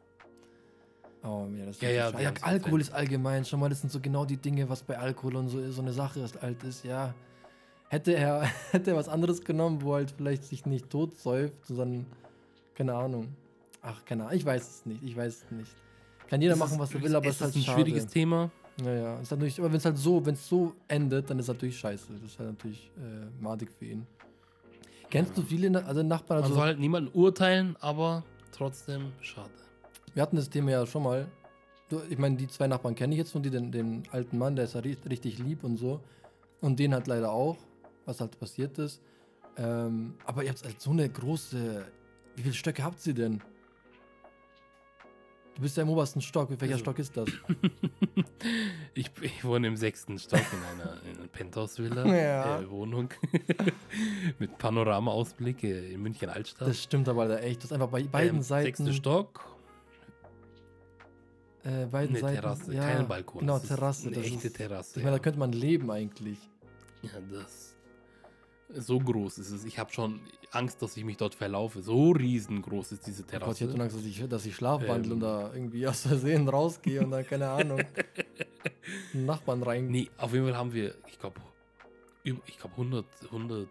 Oh, 1.22 1.46
ja, 1.54 1.66
das 1.66 1.76
ist 1.76 1.82
Ja, 1.82 1.90
ja, 1.90 2.20
ja, 2.20 2.32
Alkohol 2.40 2.80
ist 2.80 2.92
allgemein. 2.92 3.44
Schon 3.44 3.60
mal, 3.60 3.68
das 3.68 3.80
sind 3.80 3.90
so 3.90 4.00
genau 4.00 4.24
die 4.24 4.38
Dinge, 4.38 4.68
was 4.68 4.82
bei 4.82 4.96
Alkohol 4.98 5.36
und 5.36 5.48
so, 5.48 5.70
so 5.70 5.82
eine 5.82 5.92
Sache 5.92 6.20
ist, 6.20 6.42
alt 6.42 6.62
ist. 6.64 6.84
Ja. 6.84 7.14
Hätte 7.88 8.12
er, 8.12 8.42
hätte 8.70 8.92
er 8.92 8.96
was 8.96 9.08
anderes 9.08 9.44
genommen, 9.44 9.82
wo 9.82 9.94
halt 9.94 10.12
vielleicht 10.12 10.44
sich 10.44 10.64
nicht 10.66 10.88
tot 10.88 11.16
säuft, 11.16 11.66
sondern. 11.66 12.06
Keine 12.74 12.94
Ahnung. 12.94 13.28
Ach, 13.83 14.05
keine 14.05 14.25
Ahnung. 14.25 14.37
Ich 14.37 14.45
weiß 14.45 14.69
es 14.69 14.87
nicht. 14.87 15.03
Ich 15.03 15.16
weiß 15.16 15.45
es 15.45 15.51
nicht. 15.51 15.71
Kann 16.29 16.40
jeder 16.40 16.55
Es 16.55 16.59
machen, 16.61 16.79
was 16.79 16.95
er 16.95 17.03
will, 17.03 17.14
aber 17.16 17.27
es 17.27 17.37
ist 17.37 17.40
halt 17.43 17.57
ein 17.57 17.62
schade. 17.62 17.81
schwieriges 17.83 18.07
Thema. 18.07 18.51
Ja, 18.85 18.93
ja. 18.95 19.21
Ist 19.21 19.31
natürlich, 19.31 19.59
aber 19.59 19.69
wenn 19.71 19.77
es 19.79 19.85
halt 19.85 19.99
so, 19.99 20.25
wenn 20.25 20.35
es 20.35 20.47
so 20.49 20.75
endet, 20.88 21.29
dann 21.29 21.38
ist 21.38 21.45
es 21.47 21.49
natürlich 21.49 21.79
scheiße. 21.79 22.12
Das 22.12 22.23
ist 22.23 22.38
halt 22.38 22.51
natürlich 22.51 22.90
äh, 22.99 23.43
madig 23.43 23.71
für 23.79 23.87
ihn. 23.87 24.07
Kennst 25.11 25.37
du 25.37 25.43
viele, 25.43 25.85
also 25.85 26.03
Nachbarn? 26.03 26.38
Man 26.40 26.45
Also, 26.45 26.55
soll 26.55 26.64
halt 26.66 26.79
niemanden 26.79 27.11
urteilen, 27.12 27.77
aber 27.81 28.23
trotzdem 28.53 29.11
schade. 29.21 29.51
wir 30.14 30.23
hatten 30.23 30.37
das 30.37 30.49
Thema 30.49 30.71
ja 30.71 30.87
schon 30.87 31.03
mal. 31.03 31.27
Ich 32.09 32.19
meine, 32.19 32.37
die 32.37 32.47
zwei 32.47 32.69
Nachbarn 32.69 32.95
kenne 32.95 33.14
ich 33.14 33.19
jetzt 33.19 33.35
und 33.35 33.43
die, 33.43 33.51
den, 33.51 33.73
den 33.73 34.05
alten 34.12 34.38
Mann, 34.38 34.55
der 34.55 34.66
ist 34.66 34.75
ja 34.75 34.81
ri- 34.81 34.97
richtig 35.11 35.38
lieb 35.38 35.64
und 35.64 35.77
so. 35.77 36.01
Und 36.61 36.79
den 36.79 36.95
halt 36.95 37.09
leider 37.09 37.33
auch, 37.33 37.57
was 38.07 38.21
halt 38.21 38.38
passiert 38.38 38.79
ist. 38.79 39.03
Ähm, 39.57 40.14
aber 40.25 40.45
ihr 40.45 40.51
habt 40.51 40.62
halt 40.64 40.81
so 40.81 40.93
eine 40.93 41.09
große. 41.09 41.85
Wie 42.37 42.43
viele 42.43 42.55
Stöcke 42.55 42.85
habt 42.85 43.05
ihr 43.09 43.14
denn? 43.14 43.43
Du 45.61 45.64
bist 45.64 45.77
ja 45.77 45.83
im 45.83 45.90
obersten 45.90 46.23
Stock. 46.23 46.49
Welcher 46.49 46.64
Also- 46.75 46.79
Stock 46.79 46.99
ist 46.99 47.14
das? 47.16 47.29
Ich, 48.94 49.11
ich 49.20 49.44
wohne 49.44 49.66
im 49.68 49.77
sechsten 49.77 50.18
Stock 50.18 50.40
in 50.40 50.81
einer, 50.81 50.96
in 51.05 51.18
einer 51.18 51.29
Penthouse-Villa, 51.29 52.07
Ja. 52.07 52.61
äh, 52.61 52.70
Wohnung 52.70 53.11
mit 54.38 54.57
Panoramaausblick 54.59 55.62
äh, 55.62 55.92
in 55.92 56.03
München 56.03 56.29
Altstadt. 56.31 56.66
Das 56.68 56.83
stimmt 56.83 57.09
aber 57.09 57.29
da 57.29 57.38
echt. 57.38 57.59
Das 57.59 57.66
ist 57.66 57.73
einfach 57.73 57.88
bei 57.88 58.03
beiden 58.05 58.37
Ähm, 58.38 58.42
Seiten. 58.42 58.85
Sechster 58.85 58.92
Stock, 58.94 59.44
Äh, 61.62 61.87
beiden 61.87 62.16
eine 62.16 62.20
Seiten. 62.20 62.40
Terrasse, 62.40 62.75
ja, 62.75 62.90
kein 62.90 63.07
Balkon. 63.07 63.40
Genau, 63.40 63.59
Terrasse. 63.59 64.09
Eine 64.09 64.16
echte 64.16 64.49
ist, 64.49 64.57
Terrasse. 64.57 64.99
Ich 64.99 65.05
meine, 65.05 65.16
da 65.16 65.23
könnte 65.23 65.38
man 65.38 65.53
leben 65.53 65.90
eigentlich. 65.90 66.38
ja, 67.03 67.11
das 67.31 67.69
so 68.74 68.98
groß 68.98 69.38
ist 69.38 69.50
es. 69.50 69.64
Ich 69.64 69.78
habe 69.78 69.92
schon 69.92 70.20
Angst, 70.52 70.83
dass 70.83 70.96
ich 70.96 71.04
mich 71.04 71.16
dort 71.16 71.35
verlaufe. 71.35 71.83
So 71.83 72.11
riesengroß 72.11 72.92
ist 72.92 73.06
diese 73.06 73.22
Oh 73.22 73.26
Gott, 73.26 73.33
ich 73.33 73.38
Terrasse. 73.40 73.64
hätte 73.64 73.74
nur 73.74 73.83
Angst, 73.85 73.96
dass 73.96 74.04
ich, 74.04 74.28
dass 74.28 74.46
ich 74.46 74.54
schlafwandel 74.56 75.06
Ähm. 75.06 75.12
und 75.12 75.20
da 75.20 75.52
irgendwie 75.52 75.87
aus 75.87 76.02
Versehen 76.02 76.48
rausgehe 76.48 77.02
und 77.02 77.11
dann, 77.11 77.26
keine 77.26 77.48
Ahnung, 77.50 77.83
Nachbarn 79.12 79.62
rein. 79.62 79.88
Nee, 79.88 80.11
auf 80.18 80.33
jeden 80.33 80.46
Fall 80.46 80.56
haben 80.56 80.72
wir, 80.72 80.94
ich 81.09 81.18
glaube, 81.18 81.40
ich 82.24 82.59
glaube 82.59 82.74
100, 82.74 83.06
100, 83.26 83.68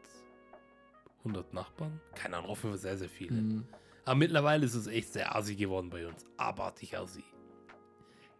100 1.19 1.53
Nachbarn. 1.53 1.99
Keine 2.15 2.37
Ahnung, 2.37 2.51
auf 2.51 2.63
jeden 2.63 2.73
Fall 2.73 2.81
sehr, 2.81 2.97
sehr 2.97 3.09
viele. 3.09 3.37
Hm. 3.37 3.65
Aber 4.05 4.15
mittlerweile 4.15 4.65
ist 4.65 4.75
es 4.75 4.87
echt 4.87 5.13
sehr 5.13 5.35
assi 5.35 5.55
geworden 5.55 5.89
bei 5.89 6.07
uns. 6.07 6.25
Abartig 6.37 6.97
assi. 6.97 7.23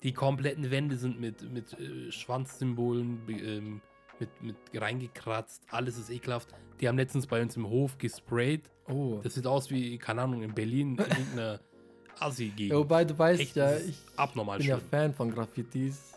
Die 0.02 0.14
kompletten 0.14 0.72
Wände 0.72 0.98
sind 0.98 1.20
mit, 1.20 1.52
mit 1.52 1.74
äh, 1.74 2.12
Schwanzsymbolen 2.12 3.22
ähm, 3.28 3.82
mit, 4.20 4.42
mit 4.42 4.56
reingekratzt. 4.74 5.64
Alles 5.70 5.98
ist 5.98 6.10
ekelhaft. 6.10 6.50
Die 6.80 6.88
haben 6.88 6.98
letztens 6.98 7.28
bei 7.28 7.42
uns 7.42 7.56
im 7.58 7.68
Hof 7.70 7.98
gesprayt. 7.98 8.70
Oh. 8.88 9.20
Das 9.24 9.34
sieht 9.36 9.46
aus 9.48 9.70
wie, 9.70 9.98
keine 9.98 10.22
Ahnung, 10.24 10.42
in 10.44 10.54
Berlin 10.54 10.96
in 10.96 10.98
irgendeiner 11.06 11.60
Assi-Gegend. 12.20 12.72
Ja, 12.72 12.78
wobei 12.78 13.06
du 13.06 13.18
weißt 13.18 13.42
Echt, 13.42 13.56
ja, 13.56 13.76
ich 13.78 13.98
abnormal 14.16 14.58
bin 14.60 14.68
ja 14.68 14.78
schlimm. 14.78 14.90
Fan 14.90 15.14
von 15.14 15.32
Graffitis, 15.34 16.14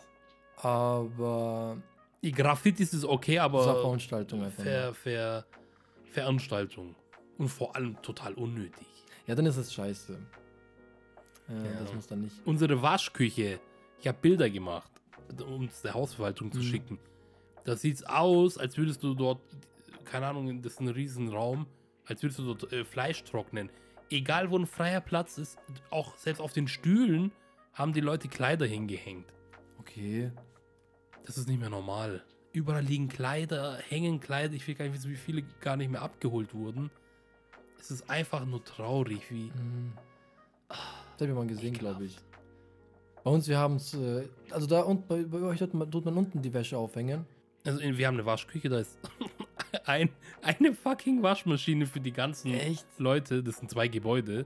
aber 0.57 1.77
Die 2.21 2.31
Graffitis 2.31 2.93
ist 2.93 3.05
okay, 3.05 3.39
aber 3.39 3.63
einfach. 4.43 4.63
nur. 4.63 4.65
Ver, 4.65 4.93
Ver, 4.93 5.45
Veranstaltung. 6.05 6.95
Und 7.37 7.47
vor 7.49 7.75
allem 7.75 8.01
total 8.01 8.33
unnötig. 8.35 8.87
Ja, 9.27 9.35
dann 9.35 9.45
ist 9.45 9.57
es 9.57 9.73
scheiße. 9.73 10.13
Äh, 11.49 11.53
Ja. 11.53 11.79
Das 11.79 11.93
muss 11.93 12.07
dann 12.07 12.21
nicht. 12.21 12.35
Unsere 12.45 12.81
Waschküche, 12.81 13.59
ich 13.99 14.07
habe 14.07 14.17
Bilder 14.21 14.49
gemacht, 14.49 14.91
um 15.45 15.65
es 15.65 15.81
der 15.81 15.93
Hausverwaltung 15.93 16.51
zu 16.51 16.59
Mhm. 16.59 16.63
schicken. 16.63 16.99
Da 17.63 17.75
sieht's 17.75 18.03
aus, 18.03 18.57
als 18.57 18.77
würdest 18.77 19.03
du 19.03 19.13
dort, 19.13 19.41
keine 20.05 20.27
Ahnung, 20.27 20.61
das 20.61 20.73
ist 20.73 20.79
ein 20.81 20.89
Riesenraum, 20.89 21.67
als 22.05 22.21
würdest 22.21 22.39
du 22.39 22.53
dort 22.53 22.71
äh, 22.73 22.83
Fleisch 22.83 23.23
trocknen. 23.23 23.69
Egal 24.09 24.51
wo 24.51 24.57
ein 24.57 24.67
freier 24.67 25.01
Platz 25.01 25.37
ist, 25.37 25.57
auch 25.89 26.17
selbst 26.17 26.39
auf 26.39 26.53
den 26.53 26.67
Stühlen 26.67 27.31
haben 27.73 27.93
die 27.93 28.01
Leute 28.01 28.27
Kleider 28.27 28.65
hingehängt. 28.65 29.33
Okay. 29.79 30.31
Das 31.25 31.37
ist 31.37 31.47
nicht 31.47 31.59
mehr 31.59 31.69
normal. 31.69 32.23
Überall 32.51 32.83
liegen 32.83 33.07
Kleider, 33.07 33.77
hängen 33.89 34.19
Kleider. 34.19 34.53
Ich 34.53 34.67
will 34.67 34.75
gar 34.75 34.85
nicht 34.85 34.93
wissen, 34.93 35.09
wie 35.09 35.15
viele 35.15 35.43
gar 35.61 35.77
nicht 35.77 35.89
mehr 35.89 36.01
abgeholt 36.01 36.53
wurden. 36.53 36.91
Es 37.79 37.89
ist 37.89 38.09
einfach 38.09 38.45
nur 38.45 38.63
traurig, 38.63 39.31
wie. 39.31 39.45
Mhm. 39.45 39.93
Das 40.67 41.21
habe 41.21 41.31
ich 41.31 41.35
mal 41.37 41.47
gesehen, 41.47 41.73
glaube 41.73 42.05
ich. 42.05 42.17
Bei 43.23 43.31
uns, 43.31 43.47
wir 43.47 43.57
haben 43.57 43.77
es, 43.77 43.93
äh, 43.93 44.27
also 44.51 44.67
da 44.67 44.81
und 44.81 45.07
bei, 45.07 45.23
bei 45.23 45.41
euch 45.41 45.59
tut 45.59 45.73
man, 45.73 45.89
tut 45.89 46.05
man 46.05 46.17
unten 46.17 46.41
die 46.41 46.53
Wäsche 46.53 46.77
aufhängen. 46.77 47.25
Also 47.65 47.79
wir 47.81 48.07
haben 48.07 48.15
eine 48.15 48.25
Waschküche, 48.25 48.67
da 48.69 48.79
ist 48.79 48.97
ein, 49.85 50.09
eine 50.41 50.73
fucking 50.73 51.21
Waschmaschine 51.23 51.85
für 51.85 51.99
die 51.99 52.11
ganzen 52.11 52.53
Echt? 52.53 52.85
Leute. 52.97 53.41
Das 53.43 53.57
sind 53.57 53.71
zwei 53.71 53.87
Gebäude. 53.87 54.45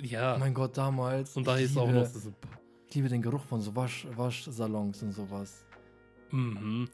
Ja. 0.00 0.36
Mein 0.38 0.54
Gott, 0.54 0.76
damals. 0.76 1.36
und 1.36 1.46
da 1.46 1.56
ist 1.56 1.76
auch 1.76 1.86
liebe- 1.86 1.98
noch 1.98 2.06
so. 2.06 2.32
Ich 2.88 2.94
liebe 2.94 3.08
den 3.08 3.22
Geruch 3.22 3.42
von 3.44 3.60
so 3.60 3.74
Wasch, 3.74 4.06
Waschsalons 4.14 5.02
und 5.02 5.12
sowas. 5.12 5.64
Mhm. 6.30 6.88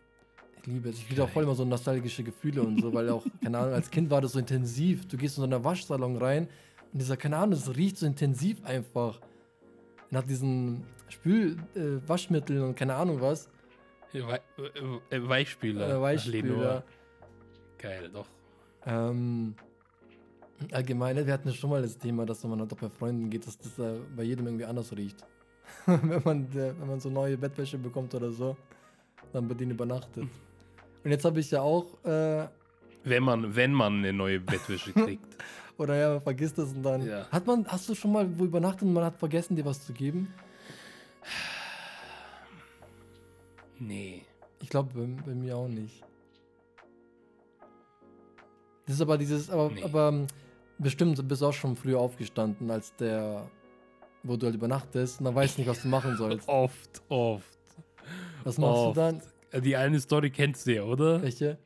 Ich 0.60 0.66
liebe 0.66 0.88
es. 0.88 0.98
Ich 0.98 1.08
kriege 1.08 1.24
auch 1.24 1.28
voll 1.28 1.42
immer 1.42 1.54
so 1.54 1.64
nostalgische 1.64 2.22
Gefühle 2.24 2.62
und 2.62 2.80
so, 2.80 2.92
weil 2.94 3.08
auch, 3.10 3.24
keine 3.42 3.58
Ahnung, 3.58 3.74
als 3.74 3.90
Kind 3.90 4.08
war 4.10 4.20
das 4.20 4.32
so 4.32 4.38
intensiv. 4.38 5.06
Du 5.06 5.16
gehst 5.16 5.36
in 5.38 5.42
so 5.42 5.50
einen 5.50 5.62
Waschsalon 5.64 6.16
rein 6.16 6.48
und 6.92 7.00
dieser, 7.02 7.16
keine 7.16 7.36
Ahnung, 7.36 7.50
das 7.50 7.74
riecht 7.76 7.98
so 7.98 8.06
intensiv 8.06 8.64
einfach. 8.64 9.20
Nach 10.10 10.22
diesen 10.22 10.84
Spül, 11.10 11.56
äh, 11.74 12.00
und 12.60 12.74
keine 12.76 12.94
Ahnung 12.94 13.20
was. 13.20 13.50
Äh, 14.12 15.16
äh, 15.16 15.28
Weichspüler. 15.28 15.88
Äh, 15.88 16.00
Weichspüler. 16.00 16.42
Lenore. 16.42 16.84
Geil, 17.78 18.10
doch. 18.12 18.26
Ähm, 18.86 19.54
allgemein, 20.72 21.24
wir 21.26 21.32
hatten 21.32 21.48
ja 21.48 21.54
schon 21.54 21.70
mal 21.70 21.82
das 21.82 21.98
Thema, 21.98 22.26
dass 22.26 22.42
wenn 22.42 22.50
man 22.50 22.60
halt 22.60 22.72
auch 22.72 22.78
bei 22.78 22.88
Freunden 22.88 23.30
geht, 23.30 23.46
dass 23.46 23.58
das 23.58 23.78
äh, 23.78 23.98
bei 24.16 24.22
jedem 24.22 24.46
irgendwie 24.46 24.64
anders 24.64 24.96
riecht. 24.96 25.24
wenn, 25.86 26.22
man, 26.24 26.44
äh, 26.52 26.72
wenn 26.78 26.88
man 26.88 27.00
so 27.00 27.10
neue 27.10 27.36
Bettwäsche 27.36 27.78
bekommt 27.78 28.14
oder 28.14 28.30
so, 28.30 28.56
dann 29.32 29.46
bei 29.46 29.54
denen 29.54 29.72
übernachtet. 29.72 30.24
Und 31.04 31.10
jetzt 31.10 31.24
habe 31.24 31.40
ich 31.40 31.50
ja 31.50 31.60
auch, 31.60 32.02
äh, 32.04 32.48
Wenn 33.04 33.22
man, 33.22 33.54
wenn 33.54 33.72
man 33.72 33.98
eine 33.98 34.12
neue 34.12 34.40
Bettwäsche 34.40 34.92
kriegt. 34.94 35.36
oder 35.76 35.96
ja, 35.96 36.10
man 36.10 36.20
vergisst 36.20 36.58
es 36.58 36.72
und 36.72 36.82
dann. 36.82 37.06
Ja. 37.06 37.28
Hat 37.30 37.46
man, 37.46 37.66
hast 37.68 37.88
du 37.88 37.94
schon 37.94 38.12
mal 38.12 38.26
wo 38.38 38.44
übernachtet 38.44 38.82
und 38.82 38.94
man 38.94 39.04
hat 39.04 39.16
vergessen, 39.16 39.54
dir 39.54 39.64
was 39.64 39.84
zu 39.84 39.92
geben? 39.92 40.32
Nee. 43.78 44.22
Ich 44.60 44.68
glaube, 44.68 44.92
bei, 44.94 45.22
bei 45.26 45.34
mir 45.34 45.56
auch 45.56 45.68
nicht. 45.68 46.02
Das 48.86 48.96
ist 48.96 49.00
aber 49.02 49.18
dieses, 49.18 49.50
aber, 49.50 49.70
Nee. 49.70 49.82
aber 49.82 50.08
ähm, 50.08 50.26
bestimmt 50.78 51.26
bist 51.28 51.42
du 51.42 51.46
auch 51.46 51.52
schon 51.52 51.76
früher 51.76 52.00
aufgestanden 52.00 52.70
als 52.70 52.94
der, 52.96 53.48
wo 54.22 54.36
du 54.36 54.46
halt 54.46 54.54
übernachtest 54.56 55.20
und 55.20 55.26
dann 55.26 55.34
weißt 55.34 55.58
nicht, 55.58 55.68
was 55.68 55.82
du 55.82 55.88
machen 55.88 56.16
sollst. 56.16 56.48
Oft, 56.48 57.02
oft. 57.08 57.58
Was 58.44 58.56
machst 58.58 58.78
oft. 58.78 58.96
du 58.96 59.00
dann? 59.00 59.62
Die 59.62 59.76
eine 59.76 60.00
Story 60.00 60.30
kennst 60.30 60.66
du 60.66 60.74
ja, 60.74 60.82
oder? 60.82 61.20
Welche? 61.22 61.58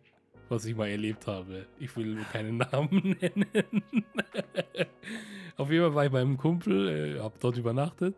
Was 0.48 0.64
ich 0.64 0.77
mal 0.77 0.88
erlebt 0.88 1.27
habe. 1.27 1.66
Ich 1.79 1.96
will 1.96 2.18
keinen 2.33 2.57
Namen 2.72 3.16
nennen. 3.20 3.46
Auf 5.57 5.70
jeden 5.70 5.85
Fall 5.85 5.94
war 5.94 6.05
ich 6.07 6.11
bei 6.12 6.20
einem 6.20 6.37
Kumpel, 6.37 7.16
äh, 7.16 7.20
hab 7.20 7.38
dort 7.40 7.57
übernachtet. 7.57 8.16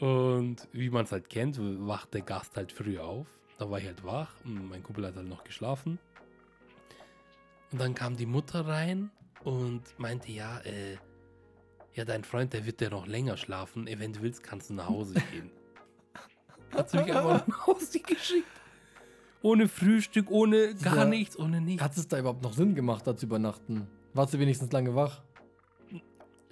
Und 0.00 0.56
wie 0.72 0.90
man 0.90 1.04
es 1.04 1.12
halt 1.12 1.28
kennt, 1.30 1.58
wacht 1.60 2.12
der 2.14 2.20
Gast 2.22 2.56
halt 2.56 2.72
früh 2.72 2.98
auf. 2.98 3.26
Da 3.58 3.70
war 3.70 3.78
ich 3.78 3.86
halt 3.86 4.04
wach 4.04 4.30
und 4.44 4.68
mein 4.68 4.82
Kumpel 4.82 5.06
hat 5.06 5.16
halt 5.16 5.28
noch 5.28 5.42
geschlafen. 5.44 5.98
Und 7.72 7.80
dann 7.80 7.94
kam 7.94 8.16
die 8.16 8.26
Mutter 8.26 8.66
rein 8.66 9.10
und 9.44 9.82
meinte, 9.98 10.30
ja, 10.30 10.58
äh, 10.60 10.96
ja, 11.94 12.04
dein 12.04 12.24
Freund, 12.24 12.52
der 12.52 12.66
wird 12.66 12.80
ja 12.82 12.90
noch 12.90 13.06
länger 13.06 13.38
schlafen. 13.38 13.86
Willst, 14.20 14.42
kannst 14.42 14.68
du 14.68 14.74
nach 14.74 14.88
Hause 14.88 15.14
gehen. 15.32 15.50
Hat 16.72 16.90
sie 16.90 16.98
mich 16.98 17.14
einfach 17.14 17.46
nach 17.46 17.66
Hause 17.66 18.00
geschickt. 18.00 18.46
Ohne 19.40 19.68
Frühstück, 19.68 20.30
ohne 20.30 20.74
gar 20.74 20.96
Ja. 20.96 21.04
nichts, 21.06 21.38
ohne 21.38 21.60
nichts. 21.60 21.82
Hat 21.82 21.96
es 21.96 22.06
da 22.08 22.18
überhaupt 22.18 22.42
noch 22.42 22.52
Sinn 22.52 22.74
gemacht, 22.74 23.06
da 23.06 23.16
zu 23.16 23.26
übernachten? 23.26 23.86
Warst 24.12 24.34
du 24.34 24.38
wenigstens 24.38 24.72
lange 24.72 24.94
wach? 24.94 25.22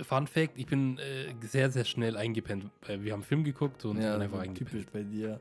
Fun 0.01 0.27
Fact, 0.27 0.53
ich 0.57 0.67
bin 0.67 0.99
äh, 0.99 1.33
sehr, 1.47 1.71
sehr 1.71 1.85
schnell 1.85 2.17
eingepennt. 2.17 2.67
Wir 2.87 3.13
haben 3.13 3.21
einen 3.21 3.23
Film 3.23 3.45
geguckt 3.45 3.85
und 3.85 4.01
ja, 4.01 4.15
bin 4.15 4.23
einfach 4.23 4.41
eingepennt. 4.41 4.71
typisch 4.71 4.87
bei 4.93 5.03
dir. 5.03 5.39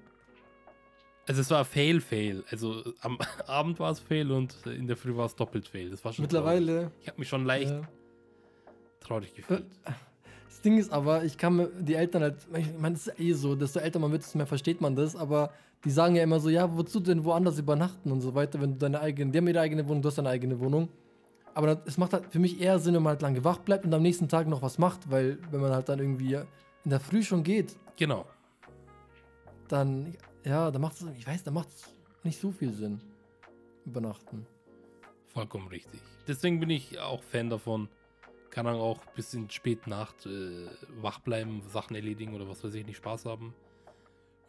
Also 1.27 1.41
es 1.41 1.49
war 1.49 1.63
Fail, 1.65 2.01
Fail. 2.01 2.43
Also 2.51 2.83
am 3.01 3.17
Abend 3.47 3.79
war 3.79 3.91
es 3.91 3.99
Fail 3.99 4.31
und 4.31 4.55
in 4.65 4.87
der 4.87 4.97
Früh 4.97 5.15
war 5.15 5.25
es 5.25 5.35
doppelt 5.35 5.67
Fail. 5.67 5.89
Das 5.89 6.03
war 6.03 6.11
schon 6.13 6.27
Traurig. 6.27 6.59
Mittlerweile. 6.61 6.91
Ich 7.01 7.07
habe 7.07 7.19
mich 7.19 7.29
schon 7.29 7.45
leicht 7.45 7.71
Ja. 7.71 7.81
traurig 8.99 9.33
gefühlt. 9.33 9.65
Das 9.83 10.61
Ding 10.61 10.77
ist 10.77 10.91
aber, 10.91 11.23
ich 11.23 11.37
kann 11.37 11.55
mir 11.55 11.67
die 11.79 11.95
Eltern 11.95 12.21
halt, 12.23 12.35
ich 12.57 12.77
meine, 12.77 12.95
es 12.95 13.07
ist 13.07 13.19
eh 13.19 13.33
so, 13.33 13.55
desto 13.55 13.79
älter 13.79 13.99
man 13.99 14.11
wird, 14.11 14.21
desto 14.23 14.37
mehr 14.37 14.47
versteht 14.47 14.81
man 14.81 14.95
das, 14.95 15.15
aber 15.15 15.51
die 15.83 15.91
sagen 15.91 16.15
ja 16.15 16.23
immer 16.23 16.39
so, 16.39 16.49
ja, 16.49 16.77
wozu 16.77 16.99
denn 17.01 17.25
woanders 17.25 17.57
übernachten 17.59 18.11
und 18.11 18.21
so 18.21 18.33
weiter, 18.35 18.61
wenn 18.61 18.73
du 18.73 18.77
deine 18.79 19.01
eigene, 19.01 19.31
die 19.31 19.37
haben 19.39 19.47
ihre 19.47 19.59
eigene 19.59 19.85
Wohnung, 19.87 20.01
du 20.01 20.07
hast 20.07 20.17
deine 20.17 20.29
eigene 20.29 20.59
Wohnung. 20.59 20.87
Aber 21.55 21.67
das, 21.67 21.79
es 21.85 21.97
macht 21.97 22.13
halt 22.13 22.25
für 22.31 22.39
mich 22.39 22.59
eher 22.59 22.79
Sinn, 22.79 22.95
wenn 22.95 23.03
man 23.03 23.11
halt 23.11 23.21
lange 23.21 23.43
wach 23.43 23.59
bleibt 23.59 23.85
und 23.85 23.93
am 23.93 24.01
nächsten 24.01 24.27
Tag 24.27 24.47
noch 24.47 24.61
was 24.61 24.77
macht, 24.77 25.11
weil 25.11 25.37
wenn 25.51 25.61
man 25.61 25.71
halt 25.71 25.87
dann 25.89 25.99
irgendwie 25.99 26.33
in 26.35 26.89
der 26.89 26.99
Früh 26.99 27.23
schon 27.23 27.43
geht, 27.43 27.75
Genau. 27.95 28.25
dann, 29.67 30.15
ja, 30.43 30.71
da 30.71 30.79
macht 30.79 30.95
es, 30.95 31.05
ich 31.17 31.27
weiß, 31.27 31.43
da 31.43 31.51
macht 31.51 31.69
es 31.69 31.83
nicht 32.23 32.39
so 32.39 32.51
viel 32.51 32.73
Sinn. 32.73 32.99
Übernachten. 33.85 34.45
Vollkommen 35.27 35.67
richtig. 35.67 35.99
Deswegen 36.27 36.59
bin 36.59 36.69
ich 36.69 36.99
auch 36.99 37.21
Fan 37.23 37.49
davon. 37.49 37.89
Kann 38.49 38.65
dann 38.65 38.75
auch 38.75 38.99
bis 39.15 39.33
in 39.33 39.49
Spätnacht 39.49 40.25
äh, 40.25 40.67
wach 41.01 41.19
bleiben, 41.19 41.61
Sachen 41.69 41.95
erledigen 41.95 42.33
oder 42.35 42.47
was 42.47 42.63
weiß 42.63 42.73
ich, 42.75 42.85
nicht 42.85 42.97
Spaß 42.97 43.25
haben. 43.25 43.53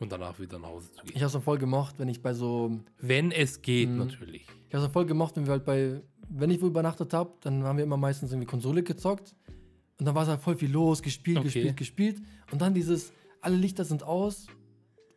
Und 0.04 0.12
danach 0.12 0.38
wieder 0.38 0.58
nach 0.58 0.68
Hause 0.68 0.90
zu 0.92 1.02
gehen. 1.04 1.16
Ich 1.16 1.22
habe 1.22 1.36
es 1.36 1.44
voll 1.44 1.58
gemocht, 1.58 1.96
wenn 1.98 2.08
ich 2.08 2.22
bei 2.22 2.32
so 2.34 2.78
Wenn 3.00 3.30
es 3.32 3.60
geht, 3.62 3.88
Mhm. 3.90 3.98
natürlich. 3.98 4.46
Ich 4.68 4.74
habe 4.74 4.86
es 4.86 4.92
voll 4.92 5.06
gemacht, 5.06 5.36
wenn 5.36 5.44
wir 5.46 5.52
halt 5.52 5.64
bei, 5.64 6.00
wenn 6.28 6.50
ich 6.50 6.60
wo 6.62 6.66
übernachtet 6.66 7.12
habe, 7.12 7.32
dann 7.40 7.62
haben 7.64 7.76
wir 7.76 7.84
immer 7.84 7.96
meistens 7.96 8.30
irgendwie 8.32 8.46
Konsole 8.46 8.82
gezockt. 8.82 9.34
Und 9.98 10.06
dann 10.06 10.14
war 10.14 10.22
es 10.24 10.28
halt 10.28 10.40
voll 10.40 10.56
viel 10.56 10.70
los, 10.72 11.02
gespielt, 11.02 11.38
Okay. 11.38 11.44
gespielt, 11.48 11.76
gespielt. 11.76 12.22
Und 12.52 12.60
dann 12.60 12.74
dieses, 12.74 13.12
alle 13.40 13.56
Lichter 13.56 13.84
sind 13.84 14.02
aus 14.02 14.46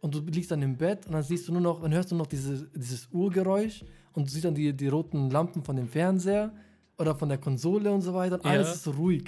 und 0.02 0.14
du 0.14 0.20
liegst 0.20 0.52
dann 0.52 0.62
im 0.62 0.78
Bett 0.78 1.06
und 1.08 1.14
dann 1.14 1.24
siehst 1.24 1.48
du 1.48 1.52
nur 1.54 1.62
noch, 1.62 1.82
dann 1.82 1.94
hörst 1.94 2.12
du 2.12 2.16
noch 2.16 2.28
diese, 2.28 2.70
dieses 2.76 3.08
Uhrgeräusch 3.12 3.84
und 4.14 4.28
du 4.28 4.32
siehst 4.32 4.46
dann 4.46 4.54
die, 4.56 4.74
die 4.76 4.88
roten 4.88 5.30
Lampen 5.32 5.64
von 5.64 5.76
dem 5.76 5.88
Fernseher 5.88 6.54
oder 7.00 7.16
von 7.16 7.30
der 7.30 7.38
Konsole 7.40 7.92
und 7.92 8.02
so 8.02 8.14
weiter. 8.14 8.36
Und 8.36 8.46
Ja. 8.46 8.52
alles 8.52 8.76
ist 8.76 8.84
so 8.84 8.92
ruhig. 8.92 9.26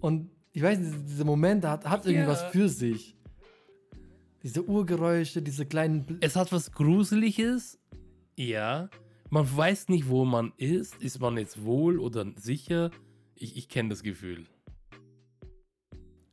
Und 0.00 0.30
ich 0.52 0.62
weiß, 0.62 0.78
nicht, 0.78 1.08
dieser 1.08 1.24
Moment 1.24 1.64
hat, 1.64 1.84
hat 1.88 2.06
irgendwas 2.06 2.42
Ja. 2.42 2.48
für 2.50 2.68
sich. 2.68 3.16
Diese 4.42 4.68
Uhrgeräusche, 4.68 5.42
diese 5.42 5.66
kleinen. 5.66 6.04
Bl 6.04 6.18
Es 6.20 6.36
hat 6.36 6.52
was 6.52 6.70
Gruseliges. 6.72 7.78
Ja. 8.36 8.88
Man 9.30 9.56
weiß 9.56 9.88
nicht, 9.88 10.08
wo 10.08 10.24
man 10.24 10.52
ist. 10.56 10.94
Ist 11.02 11.20
man 11.20 11.36
jetzt 11.36 11.64
wohl 11.64 11.98
oder 11.98 12.24
sicher? 12.36 12.90
Ich, 13.34 13.56
ich 13.56 13.68
kenne 13.68 13.88
das 13.90 14.02
Gefühl. 14.02 14.46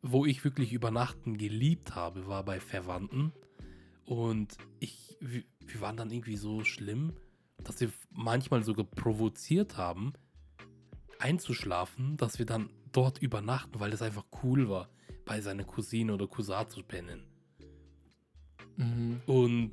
Wo 0.02 0.26
ich 0.26 0.44
wirklich 0.44 0.72
übernachten 0.72 1.38
geliebt 1.38 1.96
habe, 1.96 2.28
war 2.28 2.46
bei 2.46 2.60
Verwandten. 2.60 3.34
Und 4.06 4.58
ich, 4.80 5.18
wir, 5.20 5.44
waren 5.82 5.98
dann 5.98 6.12
irgendwie 6.12 6.38
so 6.38 6.64
schlimm, 6.64 7.14
dass 7.64 7.82
wir 7.82 7.92
manchmal 8.12 8.64
sogar 8.64 8.86
provoziert 8.86 9.78
haben, 9.78 10.14
einzuschlafen, 11.20 12.18
dass 12.18 12.38
wir 12.38 12.46
dann 12.46 12.70
dort 12.92 13.18
übernachten, 13.18 13.80
weil 13.80 13.90
das 13.92 14.04
einfach 14.04 14.26
cool 14.44 14.70
war, 14.70 14.90
bei 15.26 15.42
seiner 15.42 15.64
Cousine 15.64 16.14
oder 16.14 16.28
Cousin 16.28 16.70
zu 16.70 16.84
pennen. 16.84 17.35
Mhm. 18.78 19.22
Und 19.26 19.72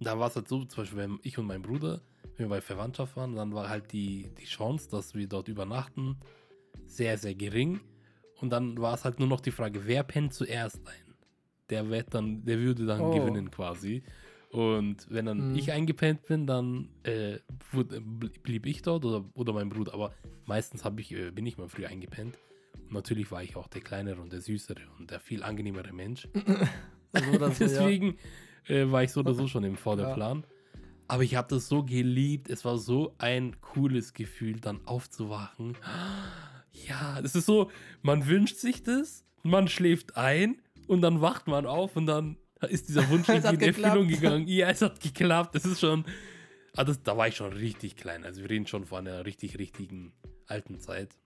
da 0.00 0.18
war 0.18 0.28
es 0.28 0.36
halt 0.36 0.48
so, 0.48 0.64
zum 0.64 0.82
Beispiel, 0.82 0.98
wenn 0.98 1.18
ich 1.22 1.36
und 1.38 1.46
mein 1.46 1.62
Bruder, 1.62 2.00
wenn 2.36 2.46
wir 2.46 2.56
bei 2.56 2.60
Verwandtschaft 2.60 3.16
waren, 3.16 3.34
dann 3.36 3.52
war 3.54 3.68
halt 3.68 3.92
die, 3.92 4.30
die 4.40 4.44
Chance, 4.46 4.88
dass 4.90 5.14
wir 5.14 5.26
dort 5.28 5.48
übernachten, 5.48 6.16
sehr, 6.86 7.18
sehr 7.18 7.34
gering. 7.34 7.80
Und 8.40 8.50
dann 8.50 8.78
war 8.78 8.94
es 8.94 9.04
halt 9.04 9.18
nur 9.18 9.28
noch 9.28 9.40
die 9.40 9.50
Frage, 9.50 9.86
wer 9.86 10.02
pennt 10.02 10.32
zuerst 10.32 10.80
ein? 10.86 11.14
Der 11.68 11.88
wird 11.90 12.14
dann, 12.14 12.44
der 12.44 12.58
würde 12.58 12.86
dann 12.86 13.02
Oh. 13.02 13.10
gewinnen 13.10 13.50
quasi. 13.50 14.02
Und 14.50 15.06
wenn 15.10 15.26
dann 15.26 15.50
Mhm. 15.50 15.56
ich 15.56 15.70
eingepennt 15.70 16.26
bin, 16.26 16.46
dann 16.46 16.88
äh, 17.04 17.38
blieb 18.42 18.66
ich 18.66 18.82
dort 18.82 19.04
oder, 19.04 19.24
oder 19.34 19.52
mein 19.52 19.68
Bruder. 19.68 19.92
Aber 19.94 20.12
meistens 20.46 20.82
ich, 20.96 21.12
äh, 21.12 21.30
bin 21.30 21.46
ich 21.46 21.58
mal 21.58 21.68
früh 21.68 21.86
eingepennt. 21.86 22.38
Und 22.86 22.92
natürlich 22.94 23.30
war 23.30 23.42
ich 23.44 23.54
auch 23.54 23.68
der 23.68 23.82
kleinere 23.82 24.20
und 24.20 24.32
der 24.32 24.40
süßere 24.40 24.80
und 24.98 25.10
der 25.10 25.20
viel 25.20 25.42
angenehmere 25.44 25.92
Mensch. 25.92 26.26
Also, 27.12 27.30
oder 27.34 27.50
so, 27.50 27.64
ja. 27.64 27.70
Deswegen 27.70 28.16
äh, 28.68 28.90
war 28.90 29.02
ich 29.02 29.12
so 29.12 29.20
oder 29.20 29.34
so 29.34 29.46
schon 29.48 29.64
im 29.64 29.76
Vorderplan. 29.76 30.44
Aber 31.08 31.24
ich 31.24 31.34
habe 31.34 31.48
das 31.48 31.68
so 31.68 31.82
geliebt. 31.82 32.48
Es 32.48 32.64
war 32.64 32.78
so 32.78 33.14
ein 33.18 33.60
cooles 33.60 34.14
Gefühl, 34.14 34.60
dann 34.60 34.86
aufzuwachen. 34.86 35.76
Ja, 36.72 37.20
das 37.20 37.34
ist 37.34 37.46
so, 37.46 37.70
man 38.02 38.28
wünscht 38.28 38.58
sich 38.58 38.84
das, 38.84 39.24
man 39.42 39.66
schläft 39.66 40.16
ein 40.16 40.62
und 40.86 41.00
dann 41.02 41.20
wacht 41.20 41.48
man 41.48 41.66
auf 41.66 41.96
und 41.96 42.06
dann 42.06 42.36
ist 42.68 42.88
dieser 42.88 43.08
Wunsch 43.08 43.28
Es 43.28 43.44
in 43.44 43.60
Erfüllung 43.60 44.06
geklappt. 44.06 44.08
gegangen. 44.08 44.46
Ja, 44.48 44.68
es 44.68 44.82
hat 44.82 45.00
geklappt. 45.00 45.54
Das 45.54 45.64
ist 45.64 45.80
schon. 45.80 46.04
Ah, 46.76 46.84
das, 46.84 47.02
da 47.02 47.16
war 47.16 47.26
ich 47.26 47.34
schon 47.34 47.52
richtig 47.52 47.96
klein. 47.96 48.24
Also 48.24 48.42
wir 48.42 48.50
reden 48.50 48.66
schon 48.68 48.84
von 48.84 49.06
einer 49.06 49.26
richtig, 49.26 49.58
richtigen 49.58 50.12
alten 50.46 50.78
Zeit. 50.78 51.16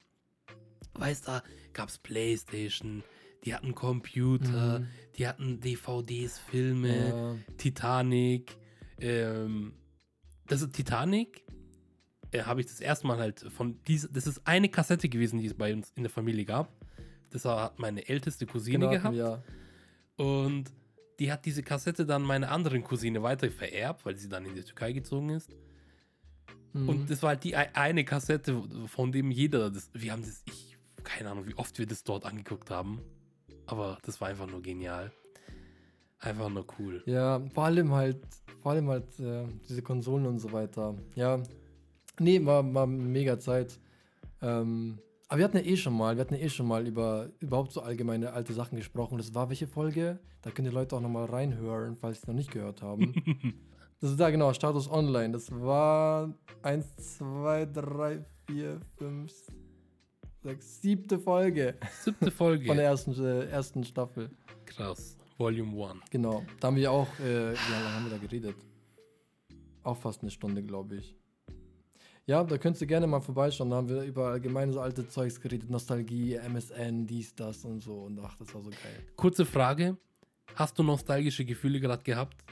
Weißt 0.95 1.27
du, 1.27 1.33
da 1.33 1.43
gab 1.75 1.91
es 1.91 1.99
Playstation, 1.99 3.03
die 3.45 3.55
hatten 3.55 3.75
Computer, 3.75 4.81
Mhm. 4.81 4.87
die 5.17 5.27
hatten 5.29 5.61
DVDs, 5.61 6.39
Filme, 6.39 7.09
Ja. 7.09 7.37
Titanic. 7.59 8.57
Ähm, 9.01 9.73
das 10.47 10.63
ist 10.63 10.73
Titanic. 10.75 11.45
Äh, 12.31 12.43
habe 12.43 12.61
ich 12.61 12.67
das 12.67 12.81
erste 12.81 13.07
Mal 13.07 13.19
halt 13.19 13.41
von 13.41 13.81
dieser. 13.87 14.09
Das 14.09 14.27
ist 14.27 14.47
eine 14.47 14.69
Kassette 14.69 15.09
gewesen, 15.09 15.39
die 15.39 15.47
es 15.47 15.55
bei 15.55 15.73
uns 15.73 15.93
in 15.95 16.03
der 16.03 16.11
Familie 16.11 16.45
gab. 16.45 16.73
Das 17.31 17.45
hat 17.45 17.79
meine 17.79 18.09
älteste 18.09 18.47
Cousine 18.47 18.79
Genau, 18.89 18.91
gehabt. 18.91 19.17
Ja. 19.17 19.43
Und 20.17 20.65
die 21.19 21.31
hat 21.31 21.45
diese 21.45 21.63
Kassette 21.63 22.07
dann 22.07 22.23
meiner 22.23 22.51
anderen 22.51 22.83
Cousine 22.83 23.23
weiter 23.23 23.51
vererbt, 23.51 24.05
weil 24.05 24.17
sie 24.17 24.29
dann 24.29 24.47
in 24.47 24.55
die 24.55 24.63
Türkei 24.63 24.93
gezogen 24.93 25.31
ist. 25.31 25.51
Mhm. 26.73 26.89
Und 26.89 27.11
das 27.11 27.23
war 27.23 27.31
halt 27.31 27.45
die 27.45 27.57
ei- 27.57 27.75
eine 27.75 28.05
Kassette, 28.05 28.63
von 28.87 29.13
dem 29.13 29.31
jeder 29.31 29.71
das. 29.71 29.91
Wir 29.95 30.13
haben 30.13 30.23
das, 30.23 30.43
ich, 30.47 30.77
keine 31.05 31.31
Ahnung, 31.31 31.47
wie 31.47 31.55
oft 31.55 31.79
wir 31.79 31.87
das 31.87 32.03
dort 32.05 32.25
angeguckt 32.25 32.71
haben. 32.71 33.01
Aber 33.67 33.99
das 34.05 34.21
war 34.21 34.29
einfach 34.29 34.47
nur 34.47 34.63
genial. 34.63 35.13
Einfach 36.21 36.49
nur 36.49 36.67
cool. 36.79 37.03
Ja, 37.07 37.41
vor 37.53 37.65
allem 37.65 37.93
halt, 37.93 38.27
vor 38.63 38.73
allem 38.73 38.89
halt 38.89 39.19
äh, 39.21 39.45
diese 39.69 39.83
Konsolen 39.83 40.27
und 40.27 40.39
so 40.39 40.53
weiter. 40.53 40.95
Ja, 41.15 41.43
nee, 42.19 42.45
war, 42.45 42.73
war 42.73 42.87
mega 42.87 43.39
Zeit. 43.39 43.79
Ähm, 44.41 44.99
aber 45.29 45.39
wir 45.39 45.45
hatten 45.45 45.57
ja 45.57 45.65
eh 45.65 45.77
schon 45.77 45.97
mal, 45.97 46.17
wir 46.17 46.21
hatten 46.21 46.35
ja 46.35 46.41
eh 46.41 46.49
schon 46.49 46.67
mal 46.67 46.87
über 46.87 47.29
überhaupt 47.41 47.73
so 47.73 47.83
allgemeine 47.83 48.33
alte 48.33 48.53
Sachen 48.53 48.77
gesprochen. 48.77 49.19
Das 49.19 49.35
war 49.35 49.49
welche 49.49 49.67
Folge? 49.67 50.19
Da 50.43 50.51
können 50.51 50.69
die 50.69 50.75
Leute 50.75 50.97
auch 50.97 51.01
nochmal 51.01 51.25
reinhören, 51.25 51.97
falls 51.97 52.19
sie 52.19 52.23
es 52.23 52.29
noch 52.29 52.35
nicht 52.35 52.51
gehört 52.51 52.83
haben. 52.83 53.15
das 54.01 54.13
ist 54.13 54.21
da 54.21 54.31
genau, 54.31 54.53
Status 54.53 54.91
Online. 54.91 55.33
Das 55.33 55.51
war 55.51 56.33
1, 56.63 57.17
2, 57.19 57.67
3, 57.67 58.25
4, 58.47 58.81
5, 58.99 59.33
6, 60.45 60.83
siebte 60.83 61.19
Folge 61.19 61.75
Siebte 62.03 62.31
Folge. 62.31 62.67
von 62.67 62.77
der 62.77 62.87
ersten, 62.87 63.13
äh, 63.25 63.47
ersten 63.47 63.83
Staffel. 63.83 64.31
Krass. 64.67 65.17
Volume 65.39 65.89
1. 65.91 66.01
Genau. 66.11 66.45
Da 66.61 66.69
haben 66.69 66.77
wir 66.77 66.93
auch, 66.93 67.09
äh, 67.19 67.53
wie 67.53 67.73
lange 67.73 67.93
haben 67.95 68.05
wir 68.05 68.11
da 68.11 68.19
geredet? 68.19 68.57
Auch 69.83 69.97
fast 69.97 70.21
eine 70.21 70.31
Stunde, 70.31 70.63
glaube 70.63 70.97
ich. 70.97 71.17
Ja, 72.27 72.45
da 72.45 72.59
könntest 72.59 72.83
du 72.83 72.87
gerne 72.87 73.07
mal 73.07 73.21
vorbeischauen. 73.21 73.71
Da 73.71 73.77
haben 73.77 73.89
wir 73.89 74.03
über 74.03 74.29
allgemeine 74.29 74.73
so 74.73 74.81
alte 74.81 75.09
Zeugs 75.09 75.41
geredet. 75.41 75.71
Nostalgie, 75.71 76.35
MSN, 76.35 77.07
dies, 77.07 77.35
das 77.35 77.65
und 77.65 77.81
so. 77.81 78.03
Und 78.03 78.19
ach, 78.21 78.37
das 78.37 78.55
war 78.55 78.63
so 78.63 78.71
geil. 78.71 79.03
Kurze 79.17 79.47
Frage. 79.47 79.97
Hast 80.55 80.79
du 80.79 80.83
nostalgische 80.83 81.45
Gefühle 81.47 81.81
gerade 81.81 82.03
gehabt? 82.03 82.45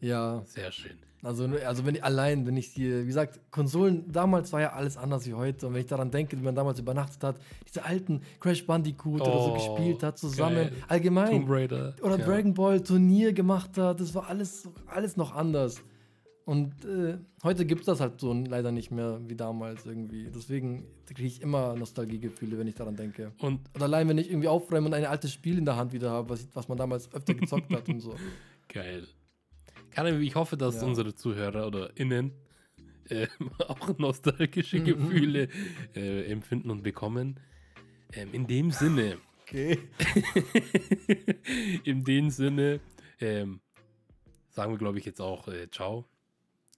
Ja, 0.00 0.42
Sehr 0.44 0.70
schön. 0.70 0.98
Also, 1.22 1.44
also 1.66 1.86
wenn 1.86 1.94
ich 1.94 2.02
allein, 2.04 2.46
wenn 2.46 2.56
ich 2.56 2.74
die, 2.74 3.02
wie 3.02 3.06
gesagt, 3.06 3.40
Konsolen, 3.50 4.10
damals 4.10 4.52
war 4.52 4.60
ja 4.60 4.72
alles 4.72 4.96
anders 4.96 5.26
wie 5.26 5.34
heute. 5.34 5.66
Und 5.68 5.74
wenn 5.74 5.80
ich 5.82 5.86
daran 5.86 6.10
denke, 6.10 6.36
wie 6.38 6.42
man 6.42 6.54
damals 6.54 6.80
übernachtet 6.80 7.22
hat, 7.22 7.36
diese 7.68 7.84
alten 7.84 8.20
Crash 8.40 8.66
Bandicoot 8.66 9.20
oder 9.20 9.32
so 9.32 9.50
Oh, 9.50 9.54
gespielt 9.54 10.02
hat, 10.02 10.18
zusammen. 10.18 10.56
geil. 10.56 10.72
Allgemein. 10.88 11.30
Tomb 11.30 11.46
Raider. 11.48 11.94
oder 12.02 12.18
ja. 12.18 12.24
Dragon 12.26 12.54
Ball 12.54 12.82
Turnier 12.82 13.32
gemacht 13.32 13.78
hat. 13.78 14.00
Das 14.00 14.14
war 14.14 14.26
alles, 14.28 14.68
alles 14.86 15.16
noch 15.16 15.32
anders. 15.34 15.80
Und 16.44 16.84
äh, 16.84 17.18
heute 17.44 17.64
gibt 17.64 17.82
es 17.82 17.86
das 17.86 18.00
halt 18.00 18.20
so 18.20 18.32
leider 18.32 18.72
nicht 18.72 18.90
mehr 18.90 19.20
wie 19.28 19.36
damals 19.36 19.86
irgendwie. 19.86 20.28
Deswegen 20.34 20.82
kriege 21.06 21.22
ich 21.28 21.40
immer 21.40 21.76
Nostalgiegefühle, 21.76 22.58
wenn 22.58 22.66
ich 22.66 22.74
daran 22.74 22.96
denke. 22.96 23.30
Und 23.38 23.60
Und 23.72 23.80
allein, 23.82 24.08
wenn 24.08 24.18
ich 24.18 24.28
irgendwie 24.28 24.48
aufräume 24.48 24.88
und 24.88 24.94
ein 24.94 25.04
altes 25.04 25.32
Spiel 25.32 25.56
in 25.58 25.64
der 25.64 25.76
Hand 25.76 25.92
wieder 25.92 26.10
habe, 26.10 26.30
was, 26.30 26.48
was 26.52 26.66
man 26.66 26.76
damals 26.78 27.14
öfter 27.14 27.34
gezockt 27.34 27.72
hat 27.72 27.88
und 27.88 28.00
so. 28.00 28.16
geil. 28.68 29.06
Kann, 29.94 30.22
ich 30.22 30.34
hoffe, 30.34 30.56
dass 30.56 30.76
Ja. 30.80 30.86
unsere 30.86 31.14
Zuhörer 31.14 31.66
oder 31.66 31.96
Innen 31.96 32.32
äh, 33.08 33.26
auch 33.68 33.98
nostalgische 33.98 34.78
Mhm. 34.80 34.84
Gefühle 34.84 35.48
äh, 35.94 36.30
empfinden 36.30 36.70
und 36.70 36.82
bekommen. 36.82 37.38
Ähm, 38.14 38.28
in 38.32 38.46
dem 38.46 38.70
Sinne, 38.70 39.18
Okay. 39.42 39.78
in 41.84 42.04
dem 42.04 42.30
Sinne, 42.30 42.80
ähm, 43.20 43.60
sagen 44.50 44.72
wir, 44.72 44.78
glaube 44.78 44.98
ich, 44.98 45.04
jetzt 45.04 45.20
auch 45.20 45.46
äh, 45.48 45.68
Ciao 45.70 46.06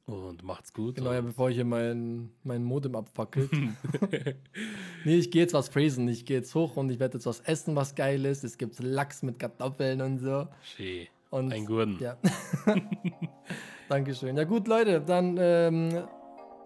und 0.06 0.42
macht's 0.42 0.72
gut. 0.72 0.96
Genau, 0.96 1.12
ja, 1.12 1.20
bevor 1.20 1.50
ich 1.50 1.56
hier 1.56 1.64
mein, 1.64 2.30
mein 2.42 2.64
Modem 2.64 2.94
abfackelt. 2.96 3.50
nee, 5.04 5.16
ich 5.16 5.30
gehe 5.30 5.42
jetzt 5.42 5.54
was 5.54 5.68
phrasen. 5.68 6.08
Ich 6.08 6.26
gehe 6.26 6.38
jetzt 6.38 6.54
hoch 6.54 6.76
und 6.76 6.90
ich 6.90 6.98
werde 6.98 7.16
jetzt 7.18 7.26
was 7.26 7.40
essen, 7.40 7.76
was 7.76 7.94
geil 7.94 8.24
ist. 8.24 8.44
Es 8.44 8.58
gibt 8.58 8.78
Lachs 8.80 9.22
mit 9.22 9.38
Kartoffeln 9.38 10.00
und 10.00 10.18
so. 10.18 10.48
Schön. 10.76 11.06
Und 11.34 11.52
Ein 11.52 11.66
Gurden. 11.66 11.98
Ja. 11.98 12.16
Dankeschön. 13.88 14.36
Ja 14.36 14.44
gut, 14.44 14.68
Leute, 14.68 15.00
dann 15.00 15.36
ähm, 15.36 16.04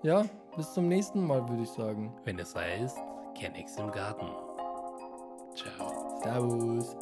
ja, 0.02 0.26
bis 0.58 0.74
zum 0.74 0.88
nächsten 0.88 1.26
Mal, 1.26 1.48
würde 1.48 1.62
ich 1.62 1.70
sagen. 1.70 2.12
Wenn 2.24 2.38
es 2.38 2.54
heißt, 2.54 2.98
Kennex 3.34 3.78
im 3.78 3.90
Garten. 3.90 4.26
Ciao. 5.54 6.20
Servus. 6.22 6.96